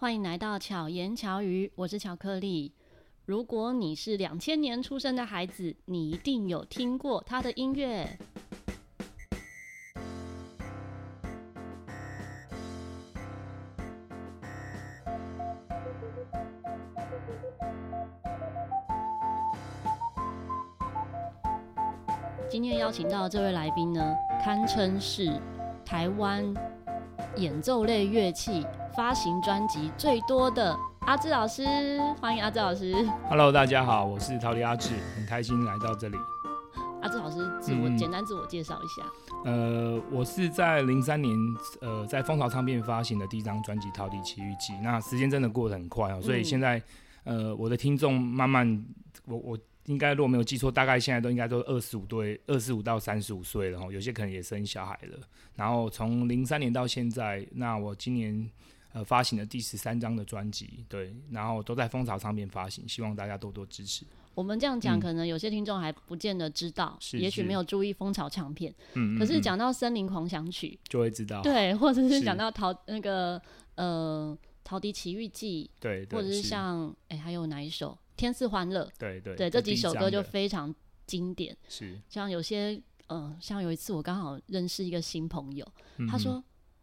[0.00, 2.72] 欢迎来到巧言巧语，我是巧克力。
[3.26, 8.08] 如果你是两千年出生的孩子，你一定有听过他的音乐。
[22.48, 25.30] 今天邀请到这位来宾呢，堪称是
[25.84, 26.42] 台湾
[27.36, 28.66] 演奏类乐器
[29.00, 31.64] 发行专辑最多的阿志老师，
[32.20, 32.94] 欢迎阿志老师。
[33.30, 36.18] Hello，大家好，我是陶笛阿志，很开心来到这里。
[37.00, 39.02] 阿志老师，自我、嗯、简单自我介绍一下。
[39.46, 41.34] 呃，我是在零三年，
[41.80, 44.74] 呃，在风潮唱片发行的第一张专辑《陶笛奇遇记》。
[44.82, 46.76] 那时间真的过得很快哦、喔，所以现在，
[47.24, 48.84] 嗯、呃，我的听众慢慢，
[49.24, 49.58] 我我。
[49.86, 55.18] 应该如果没有记错，大概现在都应该都二十五对，二十五到三十五岁了哈，有些可能也生小孩了。
[55.56, 58.48] 然后从零三年到现在，那我今年
[58.92, 64.04] 呃发行的第十三张的专辑，对，然后都在蜂巢唱片发行，希望大家多多支持。
[64.34, 68.74] 我们这样讲，可能有些听众还不见得知道，嗯、也许没有注意蜂巢唱片。
[68.94, 73.40] 嗯，可是讲到《森林狂想曲》，就会知道，对，或者是讲到陶那个
[73.74, 77.98] 呃《陶笛奇遇记》，对，对，或者是像哎还有哪一首？
[78.16, 80.74] 天赐欢乐，对对对，这几首歌就非常
[81.06, 81.56] 经典。
[81.68, 82.72] 是，像有些，
[83.08, 86.42] 嗯、呃，像有一次我刚好认识一个新朋友，嗯、他说：“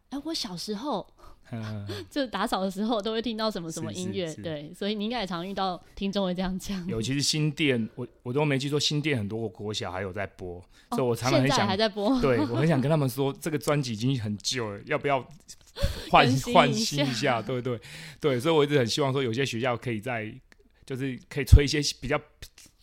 [0.10, 1.06] 哎、欸，我小时候
[2.10, 6.86] 就打扫的时候都会听到什么什么音乐。”对，所以你应该也常遇到听众会这样讲。
[6.88, 10.58] 尤其是新店，我我都没记错，新店很多我国小还有在播，
[10.90, 12.20] 哦、所以我常常很想还在播。
[12.22, 15.26] 对，我很想跟他们说，这个专辑已经很旧了，要不要
[16.10, 17.42] 换换新一下？
[17.42, 17.80] 对对
[18.20, 20.34] 对，所以我一直很希望说，有些学校可以在。
[20.88, 22.18] 就是可以吹一些比较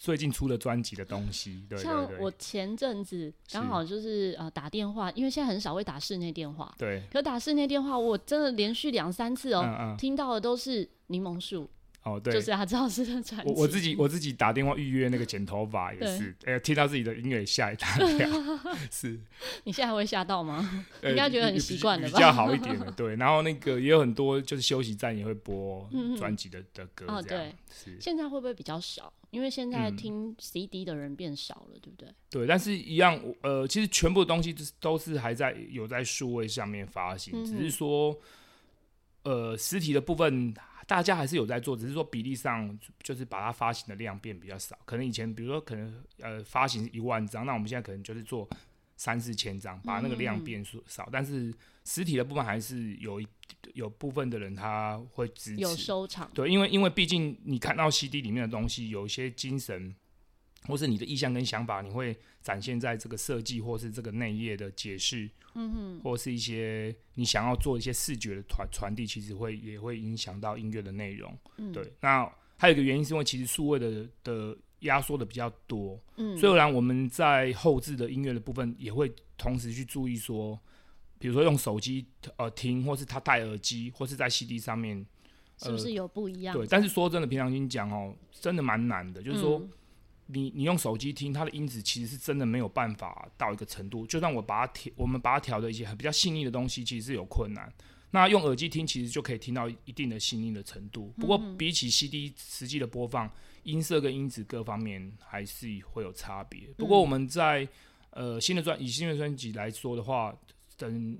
[0.04, 11.70] 最近出的专辑的东西，对，像我前阵子刚好就是呃打电话，因为现在很少会打室内电话，对，可打室内电话我真的连续两三次哦、喔，嗯嗯听到的都是柠檬树。
[12.02, 13.50] 哦，对，就是阿志老师的传奇。
[13.50, 18.28] 我我自己我自己打电话预约那个剪头发也是，哎、欸，听到自己的音乐吓一大跳。
[18.92, 19.18] 是，
[19.64, 20.84] 你现在还会吓到吗？
[21.00, 22.12] 欸、应该觉得很习惯了吧？
[22.12, 23.16] 比较好一点的，对。
[23.16, 27.06] 然后那个也有很多就是休息站也会播专辑的的歌。
[27.08, 27.54] 哦，对。
[27.72, 27.96] 是。
[27.98, 29.10] 现在会不会比较少？
[29.34, 32.08] 因为现在听 CD 的人变少了，对不对？
[32.30, 38.16] 对，但是一样，呃，其实全部的东西都是还在有在数位上面发行，嗯、只是说，
[39.24, 40.54] 呃，实体的部分。
[40.86, 44.78] 大家还是有在做，只是说比例上就是把它发行的量变比较少。
[44.84, 48.46] 可能以前比如说可能呃发行一万张，那我们现在可能就是做
[48.96, 51.04] 三四千张，把那个量变少。
[51.04, 51.52] 嗯、但是
[51.84, 53.28] 实体的部分还是有一
[53.74, 56.30] 有部分的人他会支持有收藏。
[56.34, 59.94] 对，因为因为毕竟你看到 CD 里面的东西，有一些精神。
[60.66, 71.92] 或是你的意向跟想法，你会展现在这个设计，或是这个内页的解释，嗯哼，或是一些你想要做一些视觉的传传递，其实会也会影响到音乐的内容，嗯，对。
[72.00, 72.26] 那
[72.56, 80.58] 还有一个原因是因为其实数位的的压缩的比较多，嗯，虽然我们在后置的音乐的部分也会同时去注意说，
[81.18, 82.06] 比如说用手机
[82.36, 85.04] 呃听，或是他戴耳机，或是在 CD 上面，
[85.58, 86.56] 是不是有不一样？
[86.56, 89.58] 对，但是说真的，平常心讲哦，真的蛮难的，就是说。
[89.58, 89.70] 嗯
[90.28, 94.06] 你你用手机听它的音质，其实是真的没有办法到一个程度。
[94.06, 97.70] 就算我把它调，我们把它调的一些很比较细腻的东西，其实是有困难。
[98.10, 101.12] 那用耳机听，其实就可以听到一定的细腻的程度。
[101.18, 103.30] 不过比起 CD 实际的播放，
[103.64, 106.68] 音色跟音质各方面还是会有差别。
[106.76, 107.66] 不过我们在
[108.10, 110.34] 呃新的专以新的专辑来说的话，
[110.76, 111.18] 等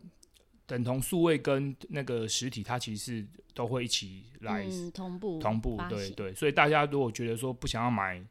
[0.66, 5.78] 等同数位跟那个实体，它其实是都会一起来、嗯、同步同步。
[5.88, 8.24] 对对，所以大家如果觉得说不想要买。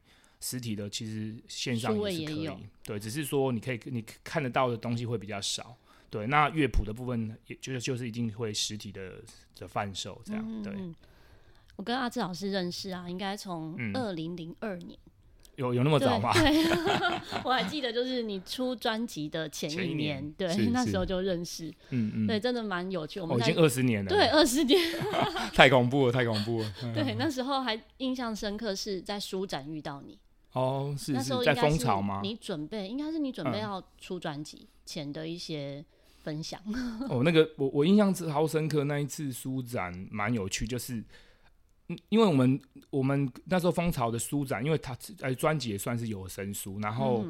[0.45, 2.49] 实体的其实线上也是可以，
[2.83, 5.73] 对，只是说你可以你看得到的东西会比较少，
[6.09, 6.27] 对。
[6.27, 9.23] 那乐谱的部分，也就是就是一定会实体的
[9.55, 10.73] 的贩售这样，嗯、对。
[11.83, 15.11] 我跟阿志老师认识啊，应该从二零零二年，嗯、
[15.57, 16.31] 有有那么早吗？
[16.31, 16.63] 对，
[17.43, 23.19] 我还记得就是你出专辑的前一年，对，那时候就认识，嗯嗯，对，真的蛮有趣。
[23.19, 24.79] 我们、哦、已经二十年了，对，二十年，
[25.53, 26.73] 太恐怖了，太恐怖了。
[26.93, 30.17] 对，那时候还印象深刻，是在书展遇到你。
[30.53, 32.21] 哦，是是在风潮吗？
[32.23, 35.83] 你准备应该是你准备要出专辑前的一些
[36.21, 36.61] 分享。
[36.67, 41.03] 嗯、哦，那个我我印象超深刻，那一次书展蛮有趣，就是
[42.09, 42.59] 因为我们
[42.89, 47.25] 我们那时候蜂巢的书展，因为他呃专辑也算是有声书，然后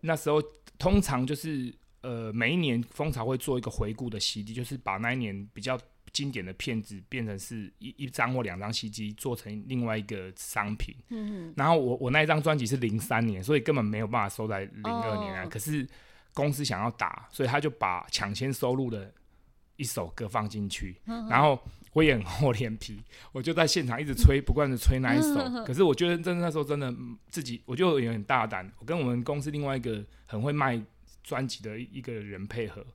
[0.00, 0.42] 那时候
[0.78, 5.78] 通常就是呃每一年蜂巢会做一个回顾的 CD，就是把那一年比较。
[6.10, 15.42] 经典的片子变成是一一张或两张 CD 做成另外一个商品，嗯，然后我我那一张专辑是零三年，所以根本没有办法收在零二年啊。
[15.42, 15.52] Oh.
[15.52, 15.86] 可是
[16.32, 19.12] 公司想要打，所以他就把抢先收录的
[19.76, 21.60] 一首歌放进去，嗯、然后。
[21.98, 22.96] 我也很厚脸皮，
[23.32, 25.34] 我就在现场一直吹，不断的吹那一首。
[25.64, 26.94] 可是我觉得真的那时候真的
[27.28, 28.70] 自己，我就有很大胆。
[28.78, 30.80] 我跟我们公司另外一个很会卖
[31.24, 32.86] 专辑的一个人配合，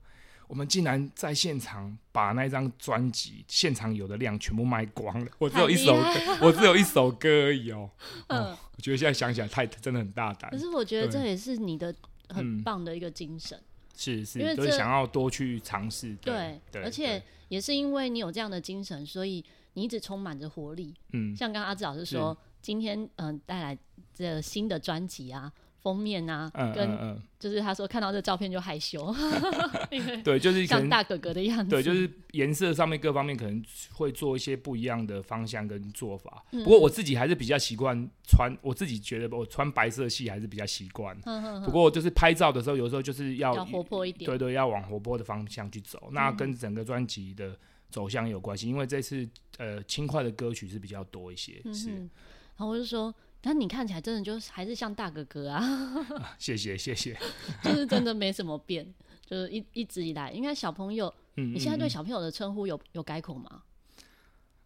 [0.47, 5.27] 我们竟然在现场把那张专辑现场有的量全部卖光了。
[5.37, 7.89] 我只有一首歌，我只有一首歌而已哦。
[8.27, 10.49] 嗯，我觉得现在想起来太真的很大胆。
[10.49, 11.93] 可是我觉得这也是你的
[12.29, 13.57] 很棒的一个精神。
[13.57, 16.15] 嗯是是，就是想要多去尝试。
[16.15, 19.43] 对，而且也是因为你有这样的精神，所以
[19.73, 20.93] 你一直充满着活力。
[21.11, 23.77] 嗯，像刚刚阿志老师说，今天嗯、呃、带来
[24.13, 25.51] 这新的专辑啊。
[25.83, 29.13] 封面啊，嗯、跟就是他说看到这照片就害羞，
[30.23, 31.69] 对，就是像大哥哥的样子。
[31.69, 36.41] 对，就是颜色上面各方面可能会做一些不一样的方向跟做法。
[36.51, 41.17] 嗯、不过我自己还是比较习惯穿，我自己觉得我穿白色系还是比较习惯。
[41.25, 46.01] 嗯、不过就是拍照的时候，有时候就是要，要活泼一点，对，对对，要往活泼的方向去走。
[46.07, 47.53] 嗯、那跟整个专辑的
[47.89, 49.27] 走向有关系，因为这次
[49.57, 51.59] 呃轻快的歌曲是比较多一些。
[51.65, 52.09] 嗯、是，然
[52.59, 53.13] 后我就说。
[53.45, 55.59] 但你看起来真的就是还是像大哥哥啊！
[56.17, 57.13] 啊谢谢谢谢，
[57.61, 58.87] 就是真的没什么变，
[59.25, 63.63] 就是一一直以来，应该小朋友，嗯嗯嗯，你现在对小朋友的称呼有有改口吗？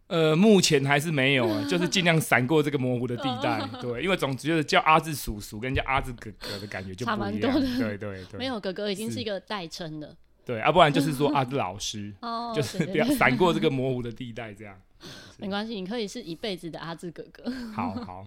[0.06, 10.16] 呃，目前还是没有啊，就是尽量闪过这个模糊的地带，对，因为总觉得叫阿志叔叔跟叫阿志哥哥的感觉就不一样，差蛮多的，对对对，没有哥哥已经是一个代称了，
[10.46, 12.14] 对，要、啊、不然就是说阿志老师，
[12.54, 14.80] 就是不要闪过这个 模糊的地带，这样
[15.36, 18.24] 没关系，你可以是一辈子的阿志哥哥，好好。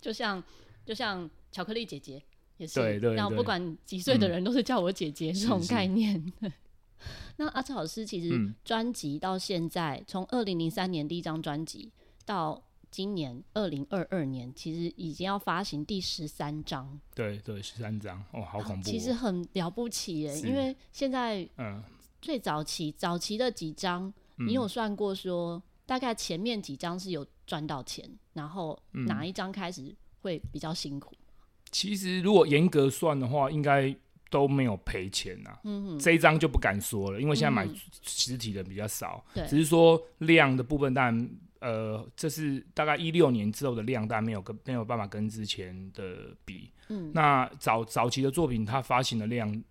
[0.00, 0.42] 就像
[0.84, 2.22] 就像巧克力姐姐
[2.56, 6.32] 也是，对对，然后不管几岁的人都是叫我姐姐这种概念。
[7.36, 11.90] 那阿志老师其实专辑到现在，从二零零三年第一张专辑
[12.26, 17.00] 到今年二零二二年，其实已经要发行第十三张。
[17.14, 18.82] 对对，十三张哦，好恐怖！
[18.82, 21.82] 其实很了不起耶，因为现在嗯，
[22.20, 28.08] 最早期早期的几张，你有算过说大概前面几张是有赚到钱？
[28.34, 31.16] 然后哪一张开始会比较辛苦？
[31.16, 31.26] 嗯、
[31.72, 33.92] 其实如果严格算的话，应该
[34.30, 35.60] 都没有赔钱呐、啊。
[35.64, 37.68] 嗯哼，这一张就不敢说了，因为现在买
[38.02, 39.24] 实体的比较少。
[39.48, 46.70] 只是说量的部分，当然，呃，这是大概一六年之后的量，当然没有跟没有办法跟之前的比。
[46.88, 49.64] 嗯，那早早期的作品，它发行的量，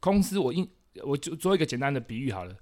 [0.00, 0.68] 公司我应
[1.04, 2.56] 我就做一个简单的比喻好了。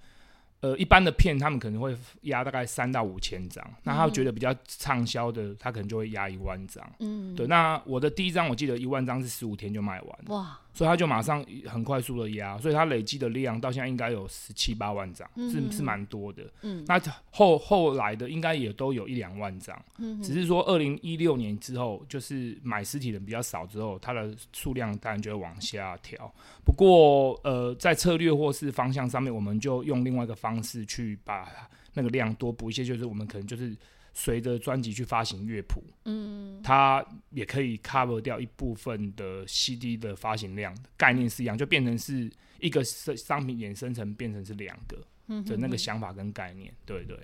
[0.60, 6.84] 呃，一般的片他们可能会压大概三到五千张，那他觉得比较畅销的，他可能就会压一万张。
[6.98, 7.46] 嗯，对。
[7.46, 10.18] 那我的第一张我记得一万张是十五天就卖完。
[10.26, 10.58] 哇！
[10.78, 16.44] 所以他就马上很快速的压，所以他累积的量到现在应该有十七八万张，嗯、是是蛮多的。
[16.62, 16.98] 嗯，那
[17.30, 19.76] 后后来的应该也都有一两万张。
[19.98, 26.32] 嗯，只是说二零一六年之后，就是买实体人比较少之后，它的数量当然就会往下调。
[26.64, 30.38] 不过呃，在策略或是方向上面，我们就用另外一个。
[30.38, 31.48] 方式去把
[31.94, 33.76] 那个量多补一些，就是我们可能就是
[34.20, 42.28] 随着专辑去发行乐谱，嗯，它也可以 cover 掉一部分的 CD 的发行量，概念是一样，就变成是
[42.58, 44.96] 一个商商品衍生成变成是两个
[45.44, 47.16] 的那个想法跟概念，对对。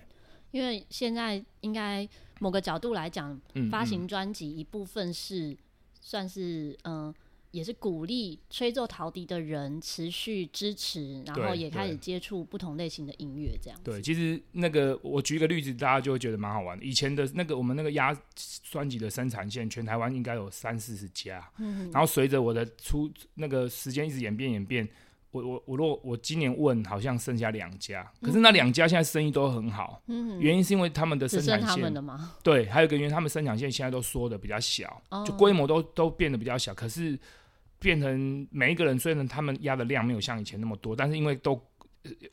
[0.52, 2.08] 因为现在应该
[2.38, 5.56] 某个角度来讲，发行专辑一部分是
[6.00, 7.06] 算是嗯。
[7.06, 7.14] 呃
[7.54, 13.78] 也是鼓励吹奏陶笛的人持续支持，然后也开始接触不同类型的音乐，这样。
[13.84, 16.84] 对，其实那个我举一个例子，大家就会觉得蛮好玩的。
[16.84, 18.12] 以前的那个我们那个压
[18.68, 21.48] 专辑的生产线，全台湾应该有三四十家。
[21.58, 21.88] 嗯。
[21.92, 24.88] 然后随着我的出那个时间一直演变演变，
[25.30, 30.02] 我我我若我今年问，好像剩下两家，可是那两家现在生意都很好。
[30.08, 30.40] 嗯。
[30.40, 31.94] 原因是因为他们的生产线，
[32.42, 37.16] 对，还有一个原因，他们生产线现在都缩的比较小，就规模都都变得比较小，可是。
[37.84, 41.62] 变成每一个人，虽然他们压的量没有像以前那么多，但是因为都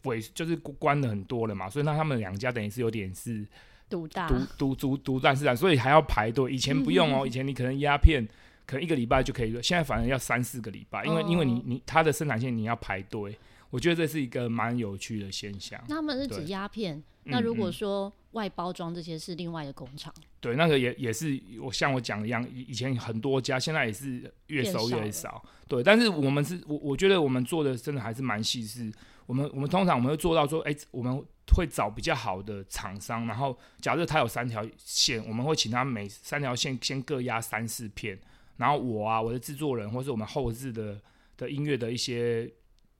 [0.04, 3.46] 尾就是关的很多了嘛，所以那他们两家等于是有点是
[3.90, 6.50] 独大独独独独占市场，所以还要排队。
[6.52, 8.26] 以前不用哦，以前你可能压片
[8.66, 13.38] 可能一个礼拜就可以，现在反而要三四个礼拜，因为因为你你它的生产线你要排队，
[13.72, 15.84] 我觉得这是一个蛮有趣的现象。
[15.88, 20.14] 那他们是指鸦片，那如果说外包装这些是另外的工厂。
[20.40, 25.30] 对，那个也也是我像我讲的一样，以前很多家，现在也是越收越少。
[25.30, 28.92] 少对，但是我们是我我觉得我们做的真的还是蛮细致。
[29.26, 31.24] 我们我们通常我们会做到说，哎、欸，我们
[31.56, 38.20] 会找比较好的厂商，然后假设他有三条线，我们会请他每三条线先各压三四片，
[38.58, 41.00] 然后我啊，我的制作人或是我们后置的
[41.38, 42.52] 的音乐的一些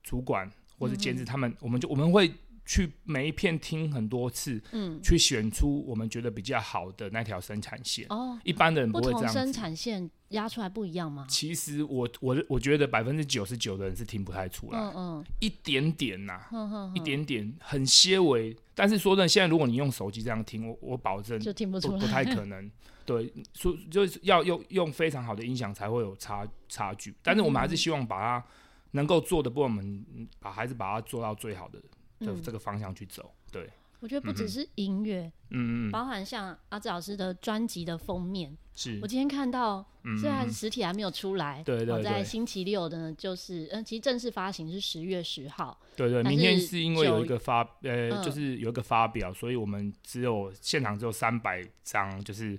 [0.02, 2.32] 主管或者监制，他们、嗯、我们就我们会
[2.64, 8.06] 去每一片听很多次，嗯，去选出我们觉得比较好的那条生产线。
[8.08, 9.28] 哦，一般的人不会这样。
[9.32, 11.26] 生产线压出来不一样吗？
[11.28, 18.56] 其实我我我觉得百分之九十九的人是听不太出来，嗯嗯，一点点呐、啊，嗯嗯，一点点很些微。
[18.74, 22.70] 但是说真的，现在如果你用手机这样听，我我保证就听不出来，不太可 能。
[23.04, 27.12] 对，说就是要用用非常好的音响才会有差差距。
[27.20, 28.46] 但是我们还是希望把它
[28.92, 30.06] 能够做的，不，我们
[30.38, 31.78] 把孩子把它做到最好的。
[32.24, 33.68] 的这个方向去走，对，
[33.98, 38.96] 我觉得不只是音乐，嗯嗯，包含像阿志老师的专辑的封面，是。
[39.02, 39.84] 我今天看到，
[40.20, 52.56] 虽然实体还没有出来，对对，在星期六的，就是嗯，其实正式发行是十月十号，对对，明天是因为有一个发，呃，就是有一个发表，所以我们只有现场只有三百张，就是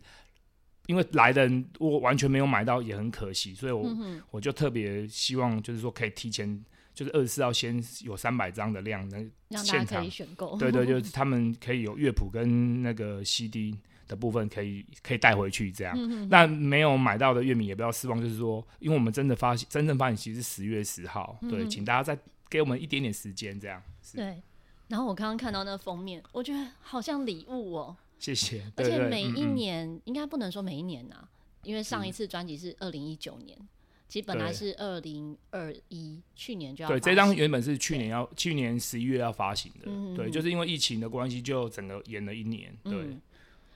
[0.87, 3.89] 因为来的人我完全没有买到，也很可惜，所以我
[4.31, 6.63] 我就特别希望就是说可以提前。
[6.95, 10.55] 就是二十四号先有三百张的量，能现场选购。
[10.57, 13.75] 对对，就是他们可以有乐谱跟那个 CD
[14.07, 15.95] 的部分可以可以带回去这样。
[15.97, 22.15] 嗯、那没有买到的乐迷也不要失望，就是说，因为我们真的发真正发行其实是十月十号，对，请大家再
[22.47, 23.81] 给我们一点点时间这样。
[24.13, 24.39] 对。
[24.87, 27.97] 然后我刚刚看到那个封面，我觉得好像礼物哦。
[28.23, 28.63] 谢谢。
[28.77, 31.29] 而且每一年嗯嗯应该不能说每一年呐、啊，
[31.63, 33.57] 因为上一次专辑是二零一九年。
[34.07, 36.89] 其实本来是二零二一，去年就要。
[36.89, 42.73] 对，这张原本是去年要去年十一月要发行的，对，就是因为疫情的关系，就整个延了一年。
[42.83, 43.19] 对、嗯。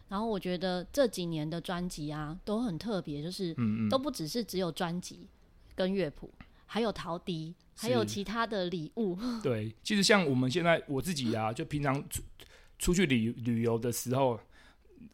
[0.10, 3.56] 然后我觉得这几年的专辑啊都很特别，就是
[3.90, 5.28] 都不只是只有专辑
[5.76, 6.32] 跟乐谱，
[6.68, 9.18] 还有陶笛，还有其他的礼物。
[9.42, 12.04] 对，其实像我们现在我自己啊，就平常
[12.80, 14.40] 出出去旅旅游的时候。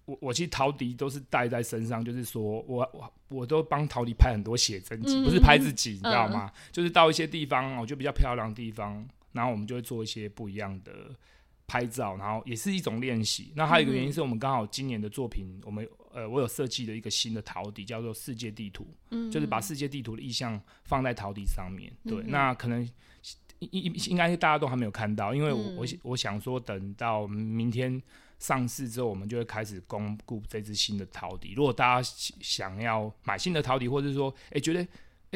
[0.05, 6.49] 我我其实陶笛都是带在身上，就是说我我我都帮陶笛拍很多写真集，嗯、不是拍自己，你知道吗？
[6.53, 11.13] 嗯、就是到一些地方，我觉得比较漂亮的地方，然后我们就会做一些不一样的
[11.67, 13.51] 拍照，然后也是一种练习。
[13.55, 21.91] 那还有一个原因是我们刚好今年的作品，我们呃我有设计了一个新的陶笛，叫做世界地图，嗯、就是把世界地图的意象放在陶笛上面。
[22.05, 22.89] 对，嗯、那可能
[23.59, 28.01] 应应应该是大家都还没有看到，因为我、嗯、我我想说等到明天。
[28.39, 31.53] 上市之后，我们就会开始公布这支新的陶笛。
[31.55, 32.09] 如果大家
[32.41, 34.87] 想要买新的陶笛，或者说，哎、欸，觉得，哎、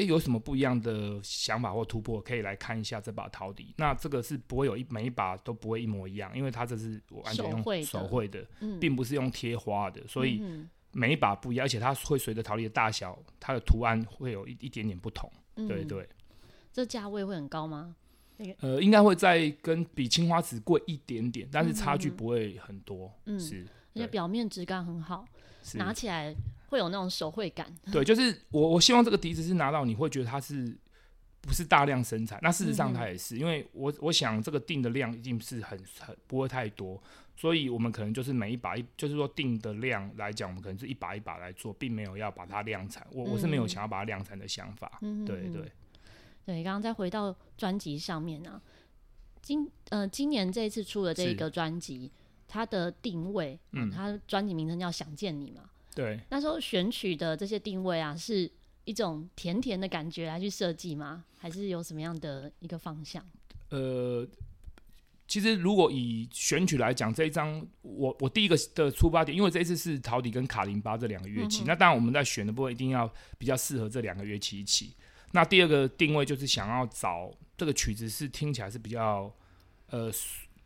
[0.04, 3.74] 欸，有什么不一样的想法或突破，可以来看一下这把陶笛。
[3.78, 10.44] 那这个是不会有一每一把都不会一模一样，因为它这是完全用手绘的，的并不是用贴花的，所以
[10.92, 15.32] 每一把不一样，而且它会随着陶笛的大小，它的图案会有一一点点不同。
[15.56, 16.10] 对，对对，
[16.74, 17.96] 这价位会很高吗？
[18.60, 23.12] 呃，应该会再跟比青花瓷贵一点点，但是差距不会很多。
[23.26, 23.66] 嗯，是，
[23.96, 25.26] 而且表面质感很好，
[25.64, 26.36] 是拿起来
[26.68, 27.68] 会有那种手绘感。
[27.92, 30.78] 对，就是我我希望这个笛子是拿到你会觉得它是
[31.42, 32.40] 不是大量生产？
[32.44, 37.02] 那事实上它也是，嗯、因为我我想这个定的量一定是很很不会太多，
[37.36, 43.08] 所以我们可能就是每一把一就是说定的量来讲，我们可能是一把一把来做，并没有要把它量产。
[43.12, 45.00] 我我是没有想要把它量产的想法。
[45.02, 45.72] 嗯哼，对对。
[46.48, 48.62] 对，刚刚再回到专辑上面啊，
[49.42, 52.10] 今呃今年这一次出的这一个专辑，
[52.48, 58.50] 它的定位，嗯，它专辑名称叫《想见你》嘛，对，那时候选取的这些定位啊，是
[58.86, 61.26] 一种甜甜的感觉来去设计吗？
[61.38, 63.22] 还是有什么样的一个方向？
[63.72, 64.26] 呃，
[65.28, 74.96] 其实如果以选曲来讲，这一张我我第一个的出发点，因为这一次是陶笛跟卡林巴这两个乐器，嗯、那当然我们在选的部分一定要比较适合这两个乐器一起。
[75.38, 79.32] 那第二个定位就是想要找这个曲子是听起来是比较
[79.92, 80.12] 呃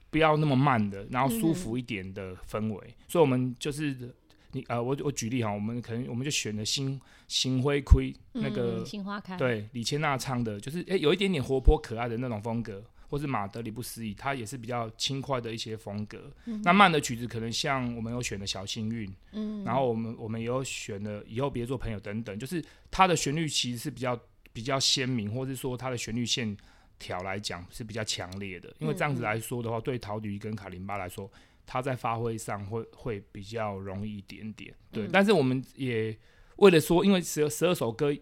[0.09, 4.15] 不要那么慢的，然后舒服一点的氛围，嗯、所以我们就是
[4.53, 6.97] 你呃我我举例哈，我们可能我们就选了新
[7.27, 16.31] 新灰盔那个新花开，对李千娜唱的，就是诶有一点点活泼可爱的那种风格，或是马德里不思议，它也是比较轻快的一些风格。
[16.45, 24.17] 嗯、那慢的曲子可能像我们有选的小幸运，嗯，然后我们我们也有选的以后别做朋友等等，就是它的旋律其实是比较。
[24.53, 26.55] 比较鲜明，或是说它的旋律线
[26.99, 31.31] 条来讲是比较强烈的，因为这样子来说的话，嗯嗯对陶笛跟卡林巴来说，
[31.65, 34.73] 它在发挥上会会比较容易一点点。
[34.91, 36.17] 对，嗯、但是我们也
[36.57, 38.15] 为了说，因为十十二首歌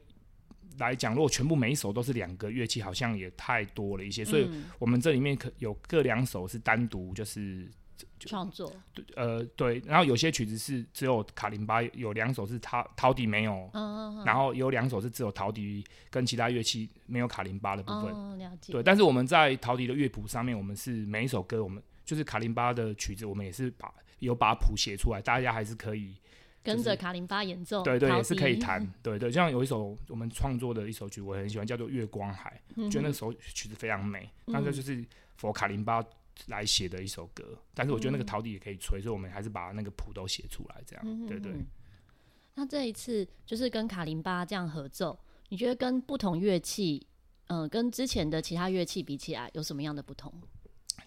[0.77, 7.69] 来讲，如果全部每一首都是两个乐器，好像也太多了一些，所以我们这里面可有各两首是单独就是。
[8.19, 18.73] 创作对呃对，然后有些曲子是只有卡林巴，有两首是陶陶笛没有，嗯然后有两首是只有陶笛跟其他乐器没有卡林巴的部分，嗯、了解。
[18.73, 26.13] 对，但是我们在陶笛的乐谱上面，我们是每一首歌，我们就是卡林巴的曲子，我们也是把有把谱写出来，大家还是可以、
[26.63, 29.31] 就是、跟着卡林巴演奏，对对，也是可以弹， 对对。
[29.31, 35.05] 像有一首我们创作的一首曲，我很喜欢，叫做《月光海》，我觉得那首曲子非常美，那个、嗯、就是
[35.37, 36.03] 佛卡林巴。
[36.48, 41.51] 来写的一首歌，但是我觉得那个陶笛也可以吹，所以我们还是把那个谱都写出来，这样，嗯、对，对。
[41.51, 41.62] 对。
[42.55, 45.17] 那这一次就是跟卡林巴这样合奏，
[45.48, 47.08] 你觉得跟不同乐器，
[47.48, 50.34] 嗯、呃，跟之前的其他乐器比起来，有什么样的不同？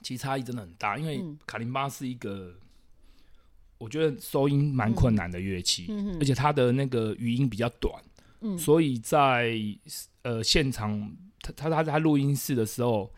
[0.03, 2.55] 其实差异真的很大，因为卡林巴是一个，
[3.77, 8.03] 我觉得收音蛮困难的乐器，嗯、而且它的那个余音比较短，
[8.41, 9.55] 嗯、所以在
[10.23, 13.13] 呃现场，他他他在录音室的时候，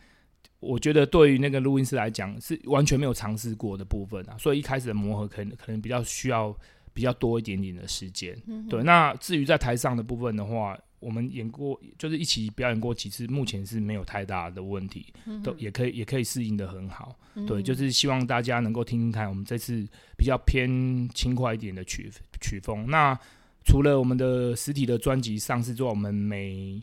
[0.65, 6.55] 我觉得对于那个录音师来讲是完全没有尝试过的部分啊，所以一开始的磨合可能可能比较需要。
[6.95, 8.81] 比较多一点点的时间，嗯、对。
[8.81, 17.13] 那至于在台上的部分的话，我们演过，就是一起表演过几次，目前是没有太大的问题，嗯、都也可以也可以适应的很好。
[17.33, 19.85] 嗯、对，就是希望大家能够听听看，我们这次
[20.17, 20.69] 比较偏
[21.09, 22.85] 轻快一点的曲曲风。
[22.87, 23.19] 那
[23.65, 26.81] 除了我们的实体的专辑上市之外，我们每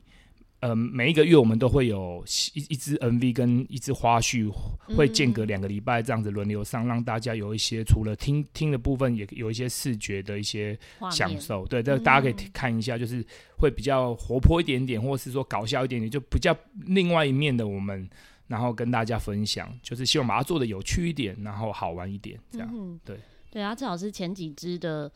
[0.63, 4.49] 呃，每一个月我们都会有一一支 MV 跟一支花絮，
[4.97, 10.79] 会间隔两个礼拜这样子轮流上，让大家有一些除了听听的部分，也有一些视觉的一些
[11.11, 11.63] 享受。
[11.63, 13.27] 面对，这大家可以看一下，就是
[13.59, 18.09] 会比较活泼一点点，或是说搞笑一点点，就比较另外一面的我们，
[18.47, 22.71] 然后跟大家分享，就是希望把它做的有趣一点，然后好玩一点，这样。
[22.73, 23.19] 嗯、对，
[23.51, 25.11] 对啊，正好是前几支的。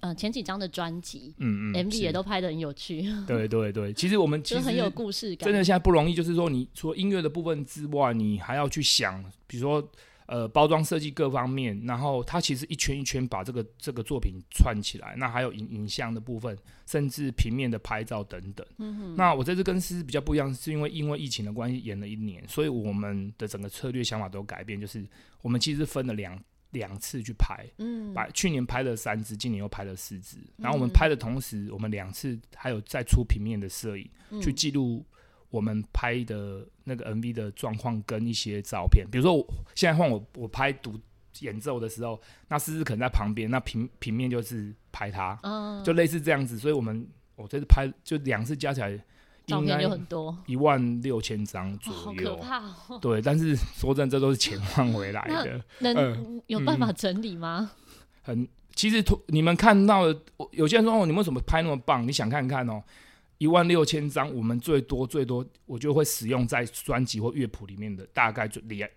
[0.00, 3.02] 呃，前几张的专辑，嗯嗯，MV 也都拍的很有趣。
[3.26, 5.46] 对对对，其实我们其实很有故事感。
[5.46, 9.90] 真的现在不容易，就是说，你除了音乐的部分之外，你还要去想，比如说，
[10.26, 15.14] 呃，包装设计各方面，然后它其实一圈一圈把这个这个作品串起来。
[15.16, 16.54] 那还有影影像的部分，
[16.86, 18.66] 甚至平面的拍照等等。
[18.76, 19.16] 嗯哼。
[19.16, 25.02] 那我这次跟思思比较不一样，是因为因为疫情的关系延了一年，所以我们的整个策略想法都改变，就是
[25.40, 26.38] 我们其实分了两。
[26.76, 30.36] 两次去拍，嗯，把去年拍了三支，今年又拍了四支。
[30.56, 35.04] 然后我们拍的同时，我们两次还有再出平面的摄影，嗯、去记录
[35.50, 39.06] 我们拍的那个 MV 的状况跟一些照片。
[39.10, 41.00] 比如说我，我现在换我，我拍独
[41.40, 46.58] 演奏的时候，那思思可能在旁边，那平平面就是拍他，嗯、就类似这样子。
[46.58, 49.02] 所以我们我这次拍就两次加起来。
[49.46, 52.98] 照片就很多，一万六千张左右，好可怕哦。
[53.00, 55.64] 对，但是说真的，这都是钱换回来的。
[55.78, 57.70] 能有办法整理吗？
[58.22, 62.04] 很，其实你们看到的，有些人说哦，你们为什么拍那么棒？
[62.06, 62.82] 你想看看哦，
[63.38, 68.90] 一万六千张，我们最多最多，我就会使用在专辑或乐谱里面的，大概就两，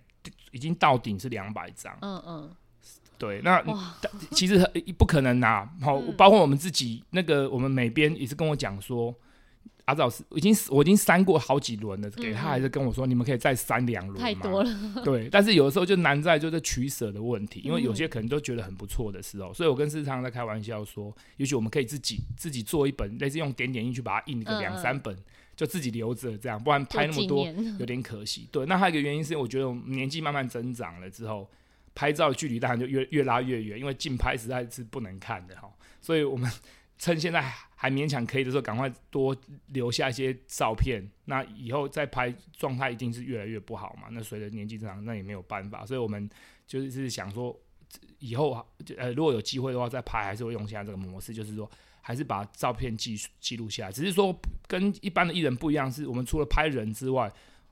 [0.51, 1.95] 已经到顶是两百张。
[2.01, 2.49] 嗯嗯，
[3.19, 3.63] 对，那
[4.31, 5.69] 其实不可能呐。
[5.79, 9.13] 好，包括我们自己那个，我们美编也是跟我讲说。
[9.89, 14.19] 阿赵是已经我已经删过好几轮了，给他还是跟我说，你们可以再删两轮。
[14.19, 15.01] 太多了。
[15.03, 25.17] 对，但是有的时候就难在就是取舍的问题，因为有些可能都觉得很不错的时候，所以我跟思思常常在开玩笑说，也许我们可以自己自己做一本，类似用点点印去把它印个两三本，
[25.55, 27.47] 就自己留着这样，不然拍那么多
[27.79, 28.47] 有点可惜。
[28.51, 31.49] 对，那还有一个原因是，我觉得我们年纪慢慢增长了之后，
[31.95, 35.67] 拍照的距离当然就越越拉越远，因为近拍实在是不能看的哈，
[35.99, 36.49] 所以我们
[36.99, 37.51] 趁现在。
[37.81, 39.33] 还勉强可以的时候，赶快多
[39.67, 41.01] 留下一些照片。
[41.23, 44.09] 那以后再拍，状态一定是越来越不好嘛。
[44.11, 45.85] 那随着年纪增长，那也没有办法。
[45.85, 46.29] 所以我们
[46.67, 47.57] 就是想说，
[48.19, 48.61] 以后
[48.97, 53.91] 呃，如果有机会的话，再拍还是会用现在这个模式，就是说，还是把照片记记录下来。
[53.93, 57.31] 只是说跟一般的艺人不一样，是我们除了拍人之外。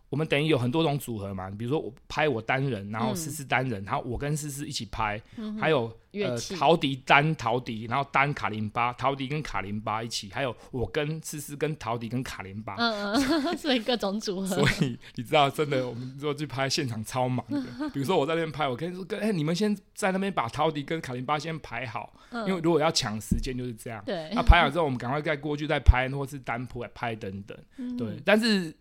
[0.09, 14.47] 我们等于有很多种组合嘛，比如说我拍我单人，然后思思单人，嗯、然后我跟思思一起拍，嗯、还有呃陶笛单陶笛，然后单卡林巴，陶笛跟卡林巴一起，还有我跟思思跟陶笛跟卡林巴，嗯嗯， 所以各种组合。
[14.47, 17.61] 所以你知道，真的我们说去拍现场超忙的。
[17.93, 24.01] 比如说我在那边拍，我跟你说，跟哎你们先在那边把陶笛跟卡林巴先排好，嗯、因为如果要抢时间就是这样。
[24.05, 24.31] 对。
[24.33, 27.57] 那排好之后，我们赶快再过去再拍，或是单谱来拍等等。
[27.75, 28.73] 嗯、对，但是。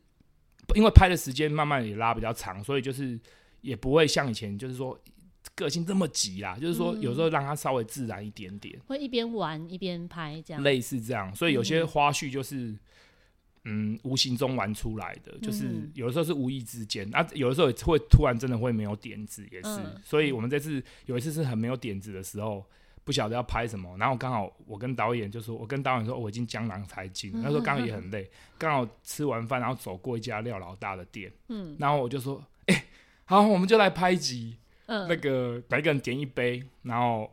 [0.75, 3.19] 因为拍的时间慢慢也拉比较长，所以就是
[3.61, 4.99] 也不会像以前，就是说
[5.55, 6.59] 个性这么急啦。
[6.61, 11.35] 就是说有时候让它稍微自然一点点，会一边玩一边拍这样，类似这样。
[11.35, 12.75] 所以有些花絮就是
[13.65, 19.81] 嗯，无形中玩出来的，就是有的时候是无意之间啊，有的时候也会突然真的会没有点子，也是。
[20.05, 22.65] 所以我们这次有一次是很没有点子的时候。
[23.07, 32.83] 不晓得要拍什么，然后刚好我跟导演就说，我跟导演说我已经江郎才尽，那时候刚好也很累，刚好吃完饭，然后走过一家廖老大的店，嗯，然后我就说，哎、欸，
[33.27, 37.31] 好，我们就来拍一集，嗯，那个每个人点一杯，然后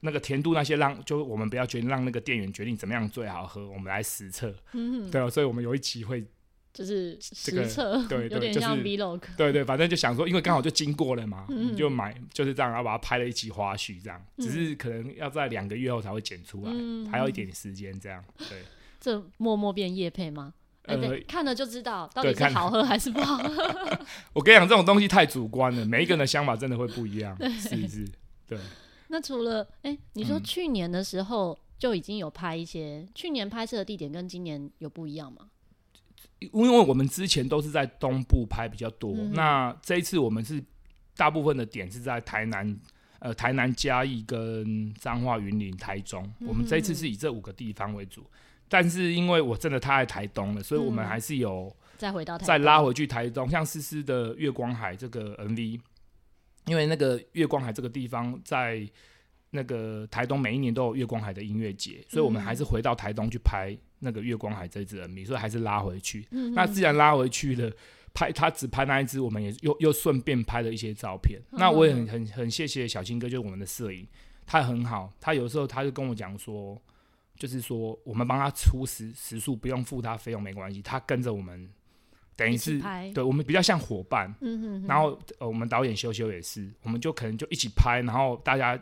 [0.00, 6.24] 那个甜度那些让，就我们不要决定，让那个店员决定怎么样最好喝，我们来实测，嗯，对啊，所以我们有一集会。
[6.72, 16.72] 就是实测，对，有点像 vlog，对对，反正就想说，因为刚好就经过了嘛，你就买就是这样，然后把它拍了一期花絮，这样，只是可能要在两个月后才会剪出来，
[17.10, 18.58] 还要一点时间这样，对。
[19.00, 20.54] 这默默变夜配吗？
[20.84, 23.98] 呃，对，看了就知道到底是好喝还是不好喝。
[24.32, 28.08] 我跟你讲，这种东西太主观了，每一个人的想法真的会不一样，是不是？
[28.46, 28.58] 对。
[29.08, 35.48] 那除了哎，你说去年的时候就已经有拍一些，嗯、去年拍摄的地点跟今年有不一样吗？
[36.52, 40.62] 因为我们之前都是在东部拍比较多，嗯、那这一次我们是
[41.16, 42.78] 大部分的点是在台南。
[43.24, 48.28] 呃，台南、嘉义跟彰化、云林、台中，嗯、我们这一次是以这五个地方为主。
[48.68, 55.80] 但是因为我真的太爱台东了，所以我们还是有再回到台再拉回去台东，像思思的月光海这个 MV，
[56.66, 58.84] 因为那个月光海这个地方在
[59.50, 66.26] 那个台东每一年都有月光海的音乐节，所以我们还是回到台东去拍那个月光海这只 MV，所以还是拉回去。
[66.32, 67.72] 嗯、那既然拉回去了。
[68.14, 71.40] 拍他只拍那一只，我们也又又顺便拍了一些照片。
[71.50, 74.06] 嗯、那我也很很很谢谢小青哥，就是我们的摄影，
[74.44, 75.10] 他很好。
[75.18, 76.78] 他有时候他就跟我讲说，
[77.38, 80.82] 就是说我们帮他出时时数，不用付他费用没关系。
[80.82, 81.66] 他跟着我们，
[82.36, 82.78] 等于是
[83.14, 84.30] 对我们比较像伙伴。
[84.42, 88.78] 嗯、哼哼然后呃，我们导演修修也是，我们就可能就一起拍，然后大家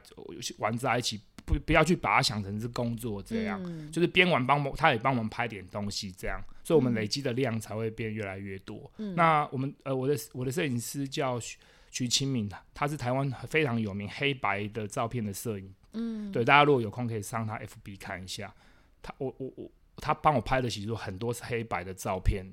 [0.59, 1.20] 玩在一起。
[1.50, 8.88] 不不要去把它想成是工作这样，嗯、就是边玩帮忙，他也帮我们拍点东西这样，所以我们累积的量才会变越来越多。
[8.98, 11.58] 嗯、那我们呃，我的我的摄影师叫徐
[11.90, 15.74] 徐清敏，他是台湾非常有名黑白的照片的摄影。
[15.92, 18.54] 嗯，对，大家如果有空可以上他 FB 看一下，
[19.02, 22.46] 他我我我他帮我拍的其实很多是黑白的照片，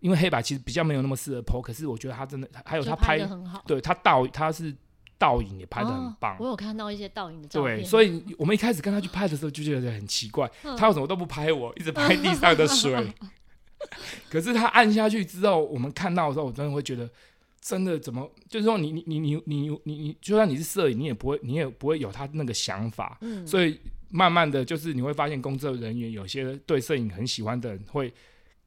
[0.00, 3.18] 因为黑白其实比较没有那么适合 po，可是我觉得他真的还有他拍，
[3.66, 4.74] 对他倒他是。
[5.18, 7.78] 倒影也拍的很棒，哦，我有看到一些倒影的照片。
[7.78, 13.12] 对，所以我们一开始跟他去拍的时候就觉得很奇怪，嗯、他为什么都不拍我，一直拍地上的水。
[14.30, 17.08] 可是他按下去之后，我们看到的时候，我真的会觉得，
[17.60, 23.18] 真的怎么，就是说你你你你你你你，就算你是摄影，你也不会，你也不会有他那个想法。
[23.20, 28.12] 嗯，所以慢慢的就是你会发现，工作人员有些对摄影很喜欢的人会。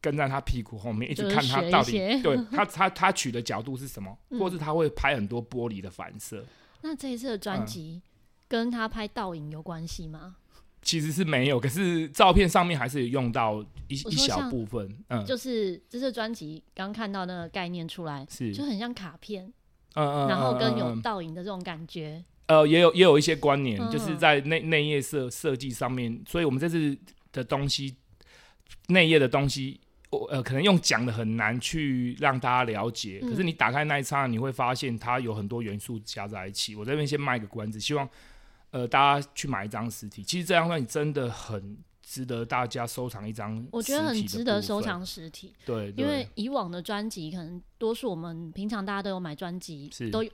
[0.01, 1.91] 跟在他屁股后面，一直看他到底
[2.23, 6.43] 对 他他他取的角度是什么，嗯、或是他会拍很多玻璃的反射。
[6.81, 8.01] 那这一次的专辑
[8.47, 10.37] 跟他拍倒影有关系吗？
[10.81, 14.97] 其实是没有，可是照片上面还是有用到一一小部分。
[15.09, 19.45] 嗯，就是这次专辑刚看到那个概念出来，是就很像卡片，
[19.93, 22.25] 嗯嗯，然后跟有倒影的这种感觉。
[22.47, 26.97] 呃，也有也有一些关联，嗯、就是在内内页设设计上面，所以我们这次
[27.31, 27.95] 的东西
[28.87, 29.79] 内页的东西。
[30.12, 36.76] 我呃，可能用讲的很难去让大家了解，嗯、可是你打开那一刹，你会发现它有很多元素加在一起。
[36.76, 38.08] 我这边先卖个关子，希望
[38.71, 40.21] 呃大家去买一张实体。
[40.21, 45.54] 其实这张专辑真的很值得大家收藏一张，我觉得很值得收藏实体。
[45.65, 50.30] 对，因为以往的专辑可能多数我们平常大家都有买专辑，是都有。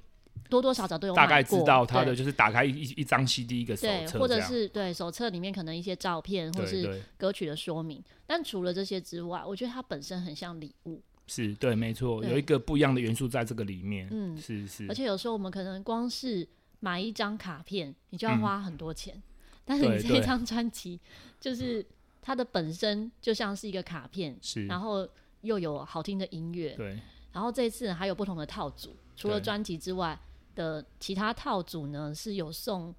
[0.50, 8.04] 多多少少都有大概知道它的，就是打开一一张 CD 一个手册，或者是对手册里面可能一些照片，或是歌曲的说明。
[8.26, 11.02] 但除了这些之外，我觉得它本身很像礼物。
[11.28, 14.08] 是对，没错，有一个不一样的元素在这个里面。
[14.12, 14.86] 嗯，是是。
[14.88, 16.48] 而且有时候我们可能光是
[16.80, 19.22] 买一张卡片，你就要花很多钱。
[19.66, 20.98] 但是你这一张专辑，
[21.42, 21.86] 就是
[22.22, 25.06] 它的本身就像是一个卡片，是，然后
[25.42, 26.98] 又有好听的音乐，对。
[27.34, 30.18] 然后这一次还有不同的套组，除了专辑之外。
[30.58, 32.92] 的其他套组呢，是有送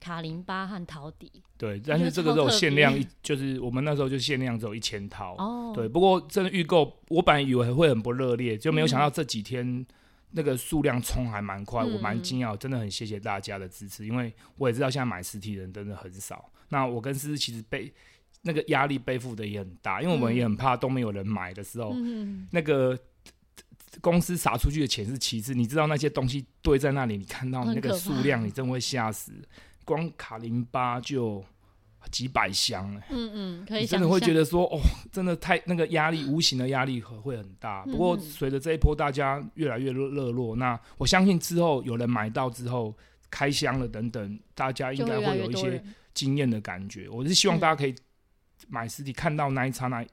[0.00, 5.72] 卡林巴和陶笛，对，但是这个时候限量一，就是我们那时候就限量只有一千套哦。
[5.72, 9.86] 对，不过真的预购，我本来以为会很不热烈，就没有想到这几天
[10.32, 16.50] 那个数量冲还蛮快，嗯、我蛮惊讶，真的很谢谢大家的支持，因为我也知道现在买实体的人真的很少。
[16.70, 17.94] 那我跟思思其实背
[18.42, 22.98] 那个压力背负的也很大，因为我们也很怕都没有人买的时候，嗯、那个。
[24.00, 29.32] 公司撒出去的钱是其次，你知道那些东西堆在那里，你看到那个数量，你真会吓死。
[29.84, 31.44] 光卡林巴就
[32.10, 34.80] 几百箱，嗯嗯，可以，你真的会觉得说，哦，
[35.12, 37.84] 真的太那个压力，无形的压力会很大。
[37.84, 42.94] 不过随着这一波大家越来越热热络，那我相信之后有人买到之后
[43.30, 45.82] 开箱了等等，大家应该会有一些
[46.12, 47.08] 惊艳的感觉。
[47.08, 47.94] 我是希望大家可以
[48.68, 50.04] 买实体，看到那一刹那，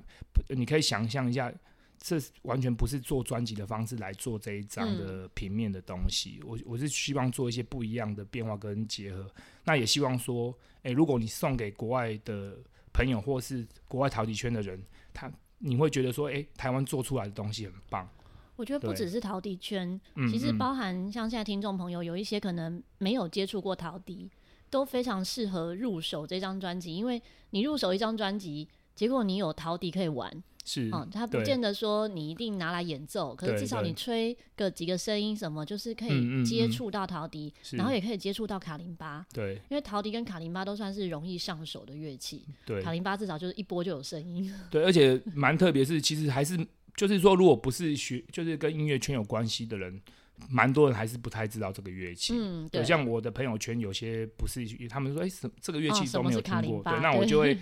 [0.50, 1.52] 你可以想象一下。
[2.00, 6.40] 这完全不是做专辑的方式来做这一张的平面的东西。
[6.42, 9.30] 嗯、我我是希望做一些不一样的变化跟结合。
[9.64, 12.58] 那也希望说，哎，如果你送给国外的
[12.92, 14.82] 朋友或是国外陶笛圈的人，
[15.14, 18.08] 他你会觉得说，哎，台湾做出来的东西很棒。
[18.56, 24.30] 我觉得不只是陶笛圈，其实包含像现在听众朋友有一些可能没有接触过陶笛，
[24.70, 26.94] 都非常适合入手这张专辑。
[26.96, 30.32] 因为你入手一张专辑，结果你有陶笛可以玩。
[30.66, 39.26] 是，哦，它不见得说你一定拿来演奏，可是至少你吹个几个声音什么，就是可以接触到陶笛，然后也可以接触到卡林巴。
[39.34, 42.46] 对，因为陶笛跟卡林巴都算是容易上手的乐器。
[42.66, 44.50] 对，卡林巴至少就是一拨就有声音。
[44.72, 46.58] 对，而且蛮特别，是其实还是
[46.96, 50.02] 就是说，如果不是学，就是跟音乐圈有关系的人，
[50.50, 52.34] 蛮多人还是不太知道这个乐器。
[52.38, 52.82] 嗯，对。
[52.86, 56.82] 像我的朋友圈有些不是，他们说，哎，什这个乐器都没有听过。
[56.84, 57.58] 对，那我就会。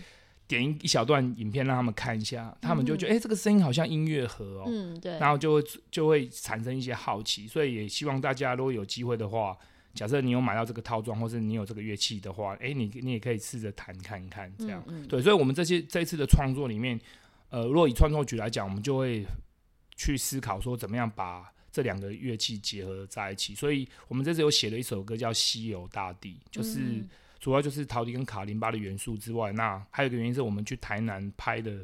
[0.51, 9.57] 点一一小段影片让他们看一下，他们就觉得哎、嗯欸，这个声音好像音乐盒哦，嗯，对，然后就会就会产生一些好奇，所以也希望大家如果有机会的话，
[9.93, 16.99] 假设你有买到这个套装，或是你有这个乐器的话，哎、欸，你你也可以试着弹看看，这样，嗯嗯、对，所以我们这些这一次的创作里面，
[17.49, 19.25] 呃，如果以创作局来讲，我们就会
[19.95, 27.05] 去思考说怎么样把这两个乐器结合在一起，所以我们这次有写了一首歌叫《西游大地》，就是。
[27.41, 31.83] 嗯主要就是陶笛跟卡林巴的元素之外，那还有一个原因是我们去台南拍的，